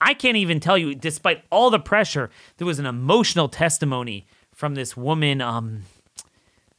[0.00, 4.74] I can't even tell you, despite all the pressure, there was an emotional testimony from
[4.74, 5.82] this woman, um,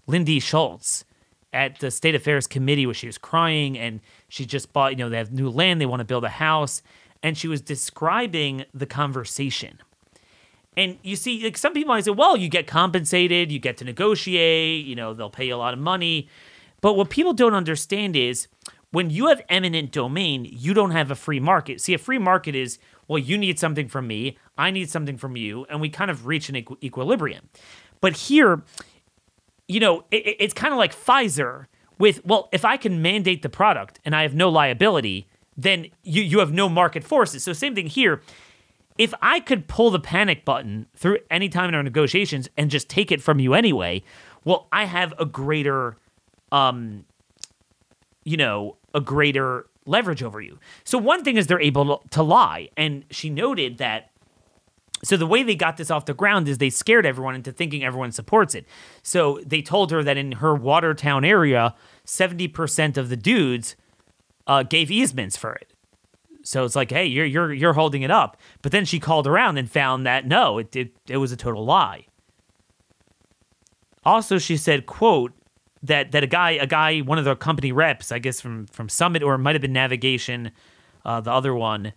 [0.07, 1.03] Lindy Schultz
[1.54, 5.10] at the state affairs committee where she was crying and she just bought, you know,
[5.10, 6.82] they have new land, they want to build a house.
[7.22, 9.80] And she was describing the conversation.
[10.78, 13.86] And you see, like some people might say, well, you get compensated, you get to
[13.86, 16.30] negotiate, you know, they'll pay you a lot of money.
[16.82, 18.47] But what people don't understand is
[18.91, 21.82] when you have eminent domain, you don't have a free market.
[21.82, 25.36] See, a free market is, well, you need something from me, I need something from
[25.36, 27.50] you, and we kind of reach an equilibrium.
[28.02, 28.64] But here,
[29.70, 31.67] you know, it, it's kind of like Pfizer,
[31.97, 36.22] with well, if I can mandate the product and I have no liability, then you
[36.22, 37.43] you have no market forces.
[37.43, 38.22] So same thing here.
[38.97, 42.89] If I could pull the panic button through any time in our negotiations and just
[42.89, 44.03] take it from you anyway,
[44.43, 45.97] well, I have a greater
[46.51, 47.05] um
[48.24, 50.59] you know, a greater leverage over you.
[50.84, 54.11] So one thing is they're able to lie and she noted that
[55.04, 57.84] so the way they got this off the ground is they scared everyone into thinking
[57.84, 58.66] everyone supports it.
[59.02, 61.74] So they told her that in her Watertown area,
[62.06, 63.76] 70% of the dudes
[64.47, 65.74] uh, gave easements for it.
[66.43, 68.38] So it's like, hey, you're you're you're holding it up.
[68.62, 71.66] But then she called around and found that no, it it, it was a total
[71.66, 72.08] lie.
[74.06, 75.34] Also, she said, quote,
[75.84, 78.89] that that a guy a guy one of the company reps, I guess from from
[78.89, 80.52] Summit or it might have been Navigator,
[81.06, 81.93] uh, the other one.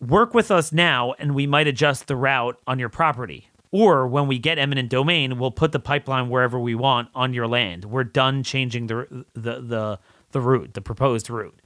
[0.00, 3.48] Work with us now, and we might adjust the route on your property.
[3.70, 7.46] Or when we get eminent domain, we'll put the pipeline wherever we want on your
[7.46, 7.84] land.
[7.84, 9.98] We're done changing the the the
[10.32, 11.60] the route, the proposed route.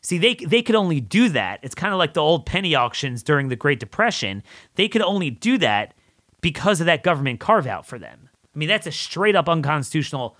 [0.00, 1.60] See, they they could only do that.
[1.62, 4.42] It's kind of like the old penny auctions during the Great Depression.
[4.74, 5.94] They could only do that
[6.40, 8.28] because of that government carve out for them.
[8.54, 10.36] I mean, that's a straight up unconstitutional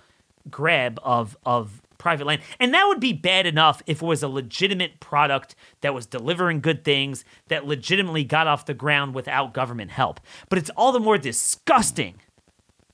[0.49, 2.41] grab of of private land.
[2.59, 6.61] And that would be bad enough if it was a legitimate product that was delivering
[6.61, 10.19] good things that legitimately got off the ground without government help.
[10.49, 12.21] But it's all the more disgusting.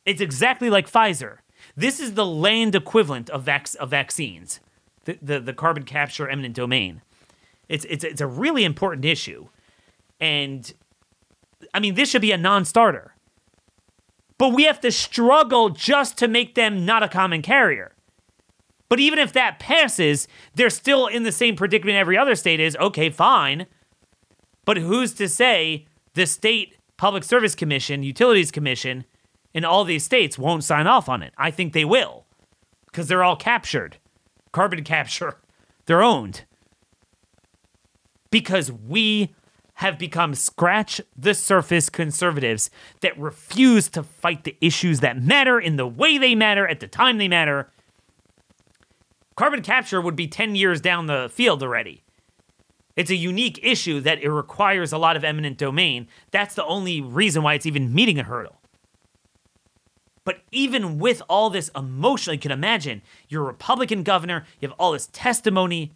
[0.05, 1.37] It's exactly like Pfizer.
[1.77, 4.59] This is the land equivalent of, vac- of vaccines,
[5.05, 7.01] the, the, the carbon capture eminent domain.
[7.69, 9.47] It's, it's, it's a really important issue.
[10.19, 10.71] And
[11.73, 13.13] I mean, this should be a non starter.
[14.37, 17.94] But we have to struggle just to make them not a common carrier.
[18.87, 22.75] But even if that passes, they're still in the same predicament every other state is.
[22.77, 23.65] Okay, fine.
[24.63, 29.05] But who's to say the state public service commission, utilities commission
[29.53, 31.33] in all these states won't sign off on it?
[31.37, 32.25] I think they will
[32.85, 33.97] because they're all captured.
[34.51, 35.37] Carbon capture,
[35.85, 36.45] they're owned.
[38.29, 39.33] Because we
[39.75, 42.69] have become scratch the surface conservatives
[43.01, 46.87] that refuse to fight the issues that matter in the way they matter at the
[46.87, 47.69] time they matter
[49.35, 52.03] Carbon capture would be 10 years down the field already.
[52.95, 56.07] It's a unique issue that it requires a lot of eminent domain.
[56.31, 58.61] That's the only reason why it's even meeting a hurdle.
[60.23, 64.77] But even with all this emotion, you can imagine you're a Republican governor, you have
[64.79, 65.91] all this testimony.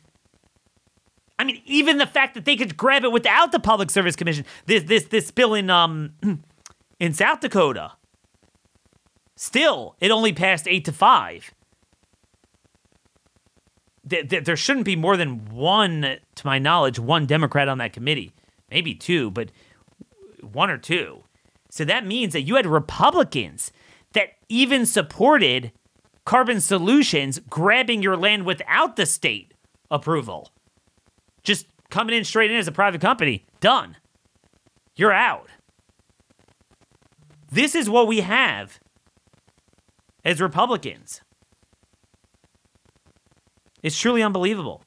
[1.40, 4.46] I mean, even the fact that they could grab it without the Public Service Commission,
[4.66, 6.12] this this this bill in um
[7.00, 7.94] in South Dakota.
[9.36, 11.54] Still, it only passed eight to five
[14.10, 17.94] th- th- there shouldn't be more than one, to my knowledge, one Democrat on that
[17.94, 18.32] committee.
[18.70, 19.52] Maybe two, but
[20.42, 21.24] one or two.
[21.70, 23.72] So that means that you had Republicans
[24.14, 25.72] that even supported
[26.26, 29.54] carbon solutions grabbing your land without the state
[29.90, 30.52] approval.
[31.44, 33.46] Just coming in straight in as a private company.
[33.60, 33.98] Done.
[34.96, 35.48] You're out.
[37.52, 38.80] This is what we have
[40.24, 41.22] as Republicans.
[43.82, 44.84] It's truly unbelievable.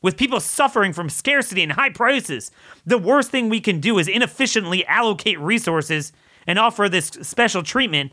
[0.00, 2.50] With people suffering from scarcity and high prices,
[2.86, 6.12] the worst thing we can do is inefficiently allocate resources
[6.46, 8.12] and offer this special treatment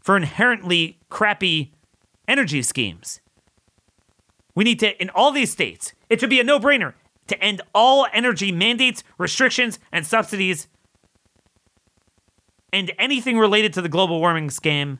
[0.00, 1.72] for inherently crappy
[2.28, 3.20] energy schemes.
[4.54, 6.94] We need to, in all these states, it should be a no brainer
[7.26, 10.68] to end all energy mandates, restrictions, and subsidies,
[12.72, 14.98] and anything related to the global warming scam,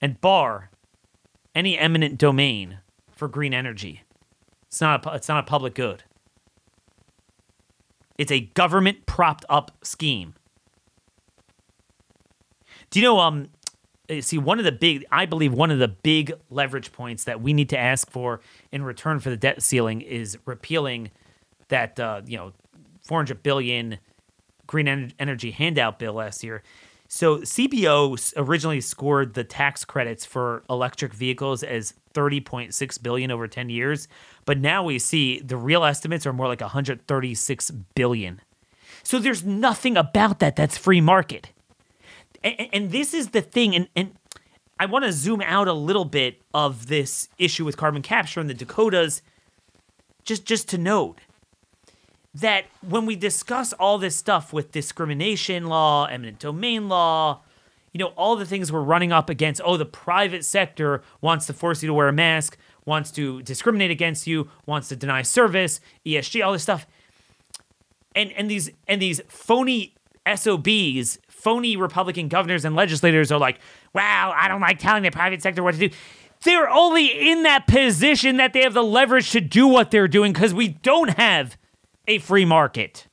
[0.00, 0.70] and bar
[1.56, 2.78] any eminent domain
[3.10, 4.02] for green energy.
[4.68, 6.04] It's not a, it's not a public good.
[8.18, 10.34] It's a government propped up scheme.
[12.90, 13.48] Do you know um
[14.08, 17.40] eh, see one of the big I believe one of the big leverage points that
[17.40, 18.40] we need to ask for
[18.70, 21.10] in return for the debt ceiling is repealing
[21.68, 22.52] that uh, you know
[23.02, 23.98] 400 billion
[24.66, 26.62] green energy handout bill last year
[27.08, 33.68] so CBO originally scored the tax credits for electric vehicles as 30.6 billion over 10
[33.68, 34.08] years,
[34.44, 38.40] but now we see the real estimates are more like 136 billion.
[39.02, 41.50] So there's nothing about that that's free market.
[42.42, 44.12] And, and this is the thing and and
[44.78, 48.46] I want to zoom out a little bit of this issue with carbon capture in
[48.46, 49.22] the Dakotas
[50.24, 51.20] just just to note
[52.40, 57.40] that when we discuss all this stuff with discrimination law, eminent domain law,
[57.92, 61.54] you know, all the things we're running up against, oh, the private sector wants to
[61.54, 65.80] force you to wear a mask, wants to discriminate against you, wants to deny service,
[66.04, 66.86] ESG, all this stuff.
[68.14, 69.94] And and these and these phony
[70.26, 73.60] SOBs phony Republican governors and legislators are like,
[73.94, 75.94] wow, I don't like telling the private sector what to do.
[76.42, 80.32] They're only in that position that they have the leverage to do what they're doing
[80.32, 81.56] because we don't have
[82.06, 83.06] a free market.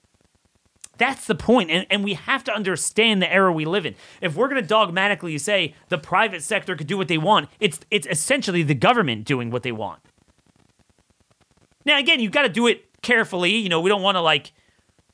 [0.98, 3.96] That's the point, and, and we have to understand the era we live in.
[4.22, 7.80] If we're going to dogmatically say the private sector could do what they want, it's
[7.90, 10.02] it's essentially the government doing what they want.
[11.86, 13.56] Now, again, you've got to do it carefully.
[13.56, 14.54] You know, we don't want to like,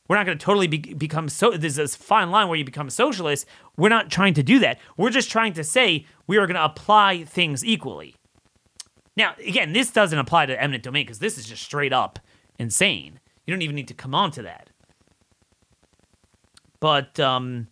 [0.07, 1.51] we're not going to totally be, become so.
[1.51, 3.45] There's this fine line where you become a socialist.
[3.77, 4.79] We're not trying to do that.
[4.97, 8.15] We're just trying to say we are going to apply things equally.
[9.15, 12.19] Now, again, this doesn't apply to eminent domain because this is just straight up
[12.59, 13.19] insane.
[13.49, 14.69] You don't even need to come on to that.
[16.79, 17.65] But um,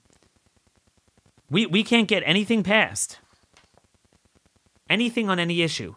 [1.51, 3.19] we we can't get anything passed.
[4.89, 5.93] Anything on any issue.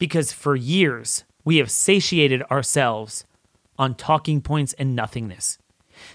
[0.00, 3.24] Because for years we have satiated ourselves
[3.78, 5.58] on talking points and nothingness.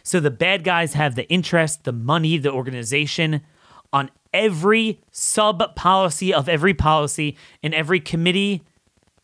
[0.04, 3.44] So the bad guys have the interest, the money, the organization
[3.94, 8.62] on every sub policy of every policy in every committee,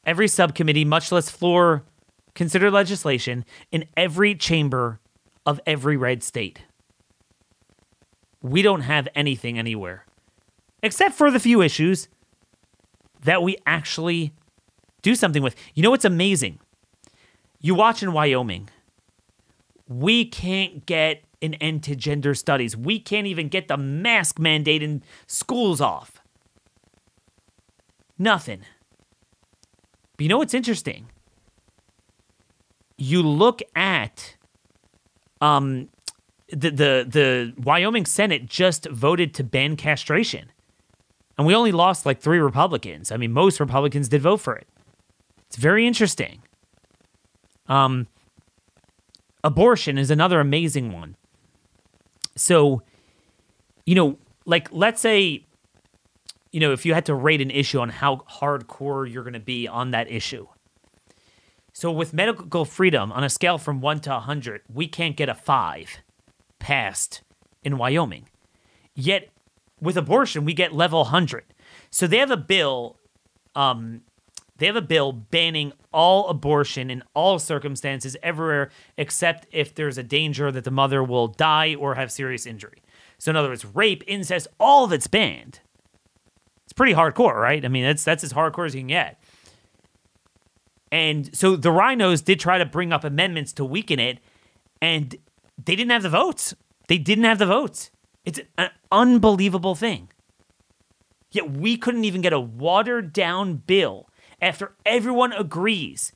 [0.05, 1.83] every subcommittee, much less floor
[2.35, 4.99] consider legislation in every chamber
[5.45, 6.61] of every red state.
[8.41, 10.05] We don't have anything anywhere,
[10.81, 12.09] except for the few issues
[13.23, 14.33] that we actually
[15.01, 15.55] do something with.
[15.73, 16.59] You know what's amazing?
[17.59, 18.69] You watch in Wyoming,
[19.87, 22.75] we can't get an end to gender studies.
[22.75, 26.21] We can't even get the mask mandate in schools off.
[28.17, 28.61] Nothing.
[30.15, 31.07] But you know what's interesting?
[33.03, 34.37] You look at
[35.41, 35.89] um,
[36.49, 40.51] the the the Wyoming Senate just voted to ban castration.
[41.37, 43.11] And we only lost like 3 Republicans.
[43.11, 44.67] I mean, most Republicans did vote for it.
[45.47, 46.43] It's very interesting.
[47.67, 48.07] Um
[49.43, 51.15] abortion is another amazing one.
[52.35, 52.81] So,
[53.85, 55.45] you know, like let's say
[56.51, 59.39] you know, if you had to rate an issue on how hardcore you're going to
[59.39, 60.47] be on that issue.
[61.73, 65.33] So with medical freedom on a scale from 1 to 100, we can't get a
[65.33, 65.97] 5
[66.59, 67.21] passed
[67.63, 68.29] in Wyoming.
[68.95, 69.29] Yet
[69.81, 71.43] with abortion, we get level 100.
[71.89, 72.97] So they have a bill
[73.55, 74.01] um,
[74.57, 80.03] they have a bill banning all abortion in all circumstances everywhere except if there's a
[80.03, 82.81] danger that the mother will die or have serious injury.
[83.17, 85.59] So in other words, rape, incest, all of it's banned.
[86.65, 87.63] It's pretty hardcore, right?
[87.63, 89.21] I mean, that's that's as hardcore as you can get.
[90.93, 94.19] And so the RINOs did try to bring up amendments to weaken it,
[94.79, 95.15] and
[95.57, 96.53] they didn't have the votes.
[96.87, 97.89] They didn't have the votes.
[98.25, 100.09] It's an unbelievable thing.
[101.31, 104.07] Yet we couldn't even get a watered down bill
[104.39, 106.11] after everyone agrees.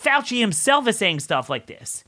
[0.00, 2.04] Fauci himself is saying stuff like this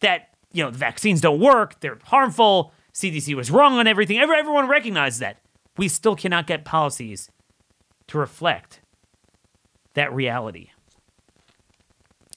[0.00, 4.18] that, you know, the vaccines don't work, they're harmful, CDC was wrong on everything.
[4.18, 5.38] Everyone recognizes that.
[5.76, 7.30] We still cannot get policies
[8.08, 8.80] to reflect
[9.94, 10.70] that reality.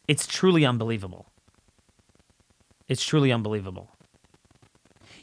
[0.07, 1.31] It's truly unbelievable.
[2.87, 3.91] It's truly unbelievable.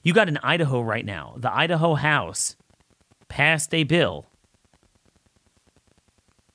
[0.03, 1.35] You got in Idaho right now.
[1.37, 2.57] The Idaho House
[3.29, 4.27] passed a bill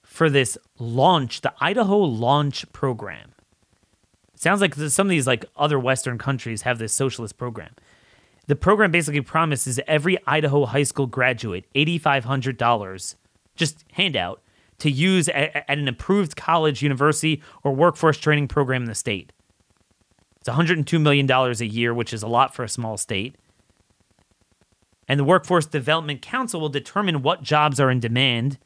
[0.04, 3.34] for this launch, the Idaho Launch Program.
[4.34, 7.74] It sounds like some of these like other Western countries have this socialist program.
[8.48, 13.16] The program basically promises every Idaho high school graduate $8,500
[13.56, 14.42] just handout
[14.80, 19.32] to use at, at an approved college, university, or workforce training program in the state.
[20.40, 23.36] It's $102 million a year, which is a lot for a small state.
[25.08, 28.58] And the Workforce Development Council will determine what jobs are in demand.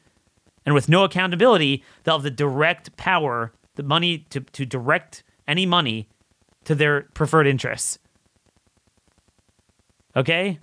[0.66, 5.66] And with no accountability, they'll have the direct power, the money to, to direct any
[5.66, 6.08] money
[6.64, 7.98] to their preferred interests.
[10.16, 10.58] Okay?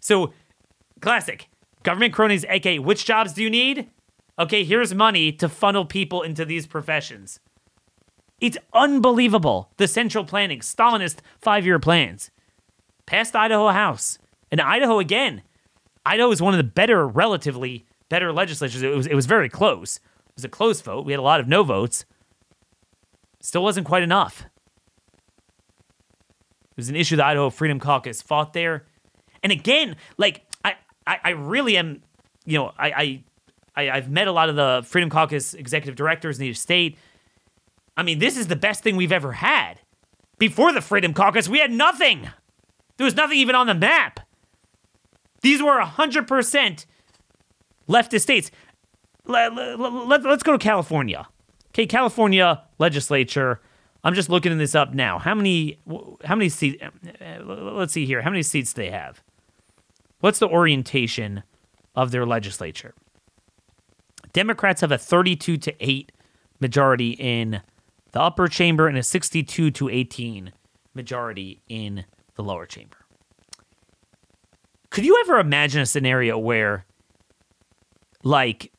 [0.00, 0.32] So,
[1.00, 1.48] classic.
[1.82, 3.90] Government cronies, aka, which jobs do you need?
[4.38, 7.40] Okay, here's money to funnel people into these professions.
[8.40, 9.72] It's unbelievable.
[9.78, 12.30] The central planning, Stalinist five year plans.
[13.04, 14.18] Passed Idaho House.
[14.52, 15.42] And Idaho again.
[16.06, 18.82] Idaho is one of the better, relatively better legislatures.
[18.82, 19.96] It was, it was very close.
[19.96, 21.04] It was a close vote.
[21.04, 22.04] We had a lot of no votes.
[23.40, 24.44] Still wasn't quite enough.
[26.70, 28.86] It was an issue the Idaho Freedom Caucus fought there.
[29.42, 30.76] And again, like, I,
[31.06, 32.02] I, I really am,
[32.44, 33.24] you know, I, I,
[33.78, 36.98] I, I've met a lot of the Freedom Caucus executive directors in each state
[37.98, 39.80] I mean, this is the best thing we've ever had.
[40.38, 42.30] Before the Freedom Caucus, we had nothing.
[42.96, 44.20] There was nothing even on the map.
[45.40, 46.86] These were 100%
[47.88, 48.52] leftist states.
[49.24, 51.26] Let, let, let's go to California.
[51.70, 53.60] Okay, California legislature.
[54.04, 55.18] I'm just looking this up now.
[55.18, 55.80] How many?
[56.24, 56.80] How many seats?
[56.80, 58.22] Uh, let's see here.
[58.22, 59.22] How many seats do they have?
[60.20, 61.42] What's the orientation
[61.96, 62.94] of their legislature?
[64.32, 66.12] Democrats have a 32 to 8
[66.60, 67.62] majority in
[68.12, 70.52] the upper chamber and a 62 to 18
[70.94, 72.04] majority in
[72.34, 72.96] the lower chamber.
[74.90, 76.86] Could you ever imagine a scenario where,
[78.22, 78.72] like,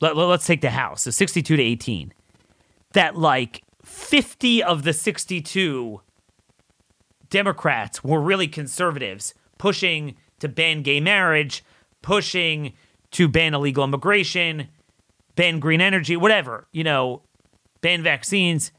[0.00, 2.12] let, us take the House, the 62 to 18,
[2.92, 6.00] that like 50 of the 62
[7.28, 11.64] Democrats were really conservatives, pushing to ban gay marriage,
[12.02, 12.74] pushing
[13.12, 14.68] to ban illegal immigration,
[15.34, 17.22] ban green energy, whatever, you know,
[17.80, 18.72] ban vaccines.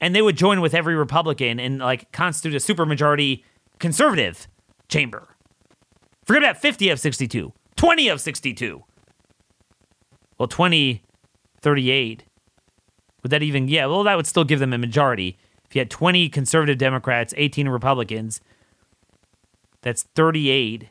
[0.00, 3.44] And they would join with every Republican and like constitute a supermajority
[3.78, 4.48] conservative
[4.88, 5.36] chamber.
[6.24, 8.84] Forget about 50 of 62, 20 of 62.
[10.38, 11.02] Well, 20,
[11.60, 12.24] 38.
[13.22, 15.38] Would that even, yeah, well, that would still give them a majority.
[15.64, 18.40] If you had 20 conservative Democrats, 18 Republicans,
[19.80, 20.88] that's 38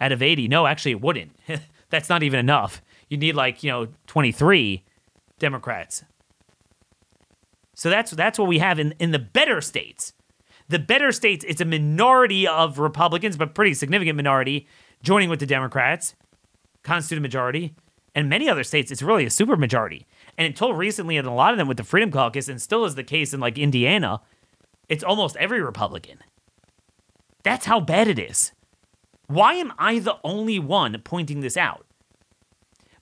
[0.00, 0.48] out of 80.
[0.48, 1.36] No, actually, it wouldn't.
[1.90, 2.82] that's not even enough.
[3.08, 4.84] You need like, you know, 23
[5.38, 6.04] Democrats.
[7.74, 10.12] So that's that's what we have in, in the better states.
[10.68, 14.66] The better states, it's a minority of Republicans, but pretty significant minority,
[15.02, 16.14] joining with the Democrats,
[16.82, 17.74] constitute a majority.
[18.14, 20.06] And many other states, it's really a super majority.
[20.36, 22.96] And until recently, in a lot of them with the Freedom Caucus, and still is
[22.96, 24.20] the case in like Indiana,
[24.88, 26.18] it's almost every Republican.
[27.44, 28.52] That's how bad it is.
[29.28, 31.86] Why am I the only one pointing this out?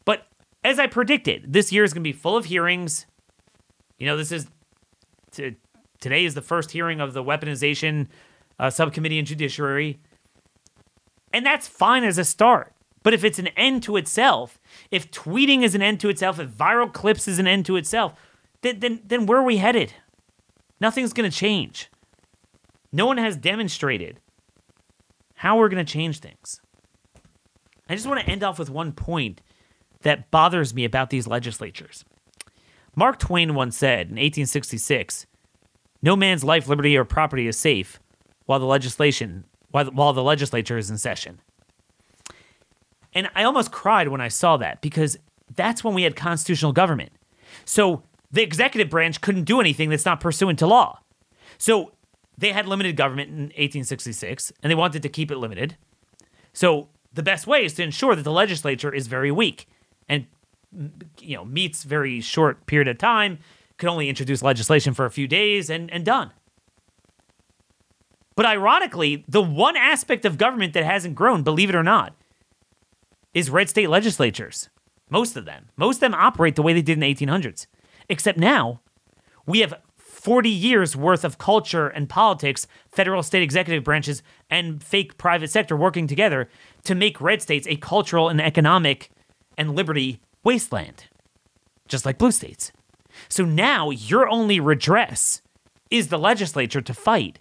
[0.05, 0.27] But
[0.65, 3.07] as I predicted, this year is going to be full of hearings.
[3.99, 4.49] You know, this is
[5.31, 5.57] t-
[6.01, 8.09] today is the first hearing of the weaponization
[8.59, 10.01] uh, subcommittee and judiciary.
[11.33, 12.73] And that's fine as a start.
[13.05, 14.59] But if it's an end to itself,
[14.91, 18.15] if tweeting is an end to itself, if viral clips is an end to itself,
[18.63, 19.93] then then, then where are we headed?
[20.81, 21.89] Nothing's going to change.
[22.91, 24.19] No one has demonstrated
[25.37, 26.61] how we're going to change things.
[27.89, 29.41] I just want to end off with one point
[30.03, 32.05] that bothers me about these legislatures.
[32.95, 35.27] Mark Twain once said in 1866,
[36.03, 38.01] "No man's life, liberty, or property is safe
[38.47, 41.41] while the legislation while, while the legislature is in session."
[43.15, 45.19] And I almost cried when I saw that because
[45.55, 47.13] that's when we had constitutional government.
[47.65, 51.01] So the executive branch couldn't do anything that's not pursuant to law.
[51.59, 51.93] So
[52.39, 55.77] they had limited government in 1866 and they wanted to keep it limited.
[56.53, 59.67] So the best way is to ensure that the legislature is very weak
[60.09, 60.27] and
[61.21, 63.39] you know meets very short period of time,
[63.79, 66.33] can only introduce legislation for a few days and, and done.
[68.35, 72.15] But ironically, the one aspect of government that hasn't grown, believe it or not,
[73.33, 74.69] is red state legislatures.
[75.09, 75.71] Most of them.
[75.77, 77.67] Most of them operate the way they did in the 1800s.
[78.09, 78.81] Except now,
[79.47, 79.75] we have
[80.27, 85.77] 40 years worth of culture and politics, federal, state executive branches, and fake private sector
[85.77, 86.49] working together
[86.83, 89.13] to make red states a cultural and economic
[89.57, 91.05] and liberty wasteland,
[91.87, 92.73] just like blue states.
[93.29, 95.43] So now your only redress
[95.93, 97.39] is the legislature to fight,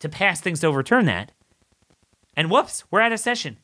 [0.00, 1.30] to pass things to overturn that.
[2.36, 3.58] And whoops, we're out of session.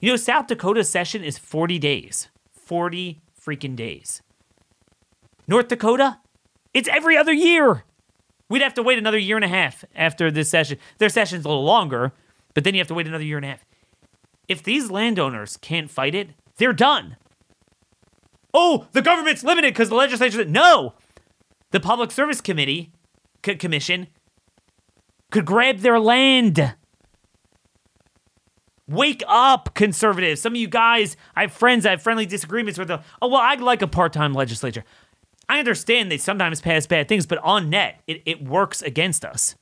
[0.00, 2.28] You know, South Dakota's session is 40 days.
[2.52, 4.20] 40 freaking days.
[5.48, 6.18] North Dakota,
[6.74, 7.84] it's every other year.
[8.50, 10.78] We'd have to wait another year and a half after this session.
[10.98, 12.12] Their session's a little longer,
[12.52, 13.64] but then you have to wait another year and a half.
[14.48, 17.16] If these landowners can't fight it, they're done.
[18.52, 20.44] Oh, the government's limited because the legislature.
[20.44, 20.94] No,
[21.70, 22.92] the Public Service Committee
[23.44, 24.08] C- Commission
[25.30, 26.74] could grab their land.
[28.86, 30.42] Wake up, conservatives.
[30.42, 33.00] Some of you guys, I have friends, I have friendly disagreements with them.
[33.22, 34.84] Oh, well, I'd like a part time legislature.
[35.48, 39.56] I understand they sometimes pass bad things, but on net, it, it works against us.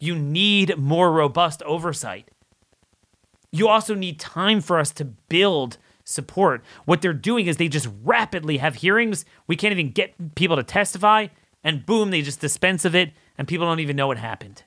[0.00, 2.30] You need more robust oversight.
[3.50, 6.62] You also need time for us to build support.
[6.84, 9.24] What they're doing is they just rapidly have hearings.
[9.46, 11.28] We can't even get people to testify,
[11.62, 14.64] and boom, they just dispense of it, and people don't even know what happened.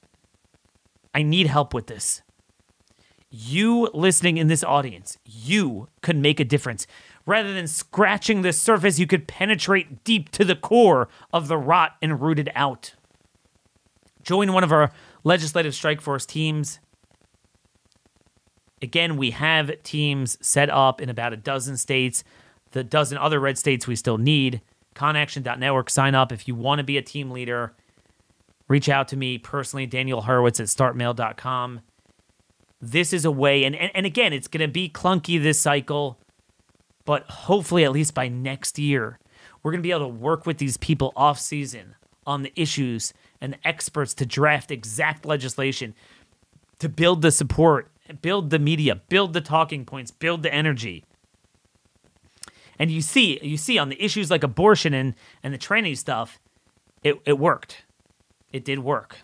[1.14, 2.22] I need help with this.
[3.30, 6.88] You listening in this audience, you could make a difference.
[7.28, 11.98] Rather than scratching the surface, you could penetrate deep to the core of the rot
[12.02, 12.96] and root it out.
[14.24, 14.92] Join one of our
[15.26, 16.80] legislative strike force teams.
[18.82, 22.24] Again, we have teams set up in about a dozen states.
[22.72, 24.62] The dozen other red states we still need.
[24.94, 25.90] Conaction.network.
[25.90, 27.74] Sign up if you want to be a team leader.
[28.70, 31.82] Reach out to me personally, Daniel Horowitz at startmail.com.
[32.80, 36.20] This is a way, and, and, and again, it's going to be clunky this cycle
[37.08, 39.18] but hopefully at least by next year
[39.64, 41.96] we're going to be able to work with these people off season
[42.28, 45.96] on the issues and the experts to draft exact legislation
[46.80, 47.90] to build the support,
[48.22, 51.06] build the media, build the talking points, build the energy.
[52.78, 56.40] And you see, you see on the issues like abortion and, and the training stuff,
[57.04, 57.86] it, it worked.
[58.52, 59.18] It did work.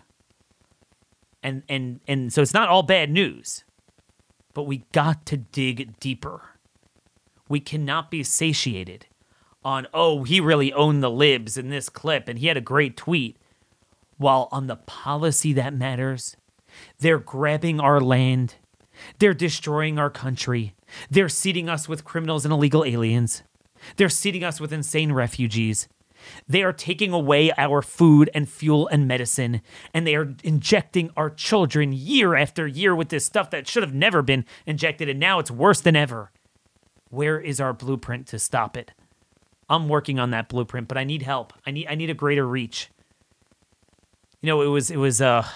[1.42, 3.64] And and and so it's not all bad news.
[4.54, 6.53] But we got to dig deeper.
[7.54, 9.06] We cannot be satiated
[9.62, 12.96] on, oh, he really owned the libs in this clip and he had a great
[12.96, 13.36] tweet.
[14.16, 16.36] While on the policy that matters,
[16.98, 18.56] they're grabbing our land,
[19.20, 20.74] they're destroying our country,
[21.08, 23.44] they're seating us with criminals and illegal aliens,
[23.98, 25.86] they're seating us with insane refugees.
[26.48, 31.30] They are taking away our food and fuel and medicine, and they are injecting our
[31.30, 35.38] children year after year with this stuff that should have never been injected, and now
[35.38, 36.32] it's worse than ever.
[37.14, 38.92] Where is our blueprint to stop it?
[39.68, 41.52] I'm working on that blueprint, but I need help.
[41.66, 42.90] I need I need a greater reach.
[44.42, 45.46] You know, it was it was uh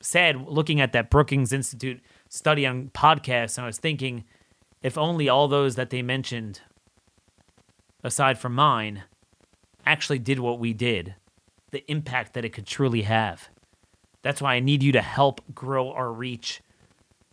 [0.00, 4.24] sad looking at that Brookings Institute study on podcasts, and I was thinking,
[4.82, 6.60] if only all those that they mentioned,
[8.04, 9.04] aside from mine,
[9.86, 11.14] actually did what we did,
[11.70, 13.48] the impact that it could truly have.
[14.22, 16.60] That's why I need you to help grow our reach.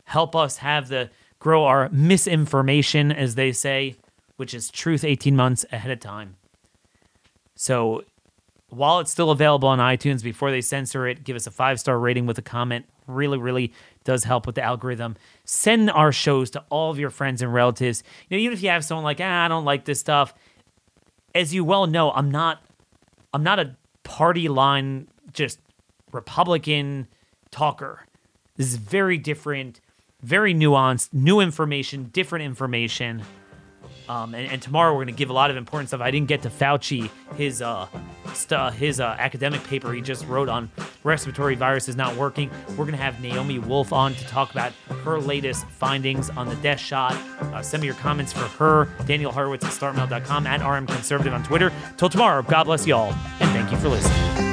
[0.06, 1.10] Help us have the
[1.44, 3.98] grow our misinformation, as they say,
[4.38, 6.38] which is truth 18 months ahead of time.
[7.56, 8.06] So
[8.70, 12.00] while it's still available on iTunes before they censor it, give us a five star
[12.00, 12.86] rating with a comment.
[13.08, 13.74] Really, really
[14.06, 15.18] does help with the algorithm.
[15.44, 18.04] Send our shows to all of your friends and relatives.
[18.30, 20.34] You know, even if you have someone like, ah, I don't like this stuff.
[21.36, 22.64] As you well know, I'm not,
[23.34, 25.60] I'm not a party line just
[26.14, 27.08] Republican
[27.52, 28.08] talker.
[28.56, 29.82] This is very different,
[30.24, 33.24] very nuanced, new information, different information.
[34.10, 36.02] Um, and, and, tomorrow we're going to give a lot of important stuff.
[36.02, 37.88] I didn't get to Fauci his uh,
[38.34, 40.70] st- his uh, academic paper he just wrote on
[41.06, 42.50] respiratory viruses not working.
[42.72, 44.74] We're going to have Naomi Wolf on to talk about
[45.06, 47.14] her latest findings on the death shot.
[47.40, 48.90] Uh, send me your comments for her.
[49.06, 51.72] Daniel Horowitz at startmail.com at RM Conservative on Twitter.
[51.96, 54.53] Till tomorrow, God bless y'all, and thank you for listening.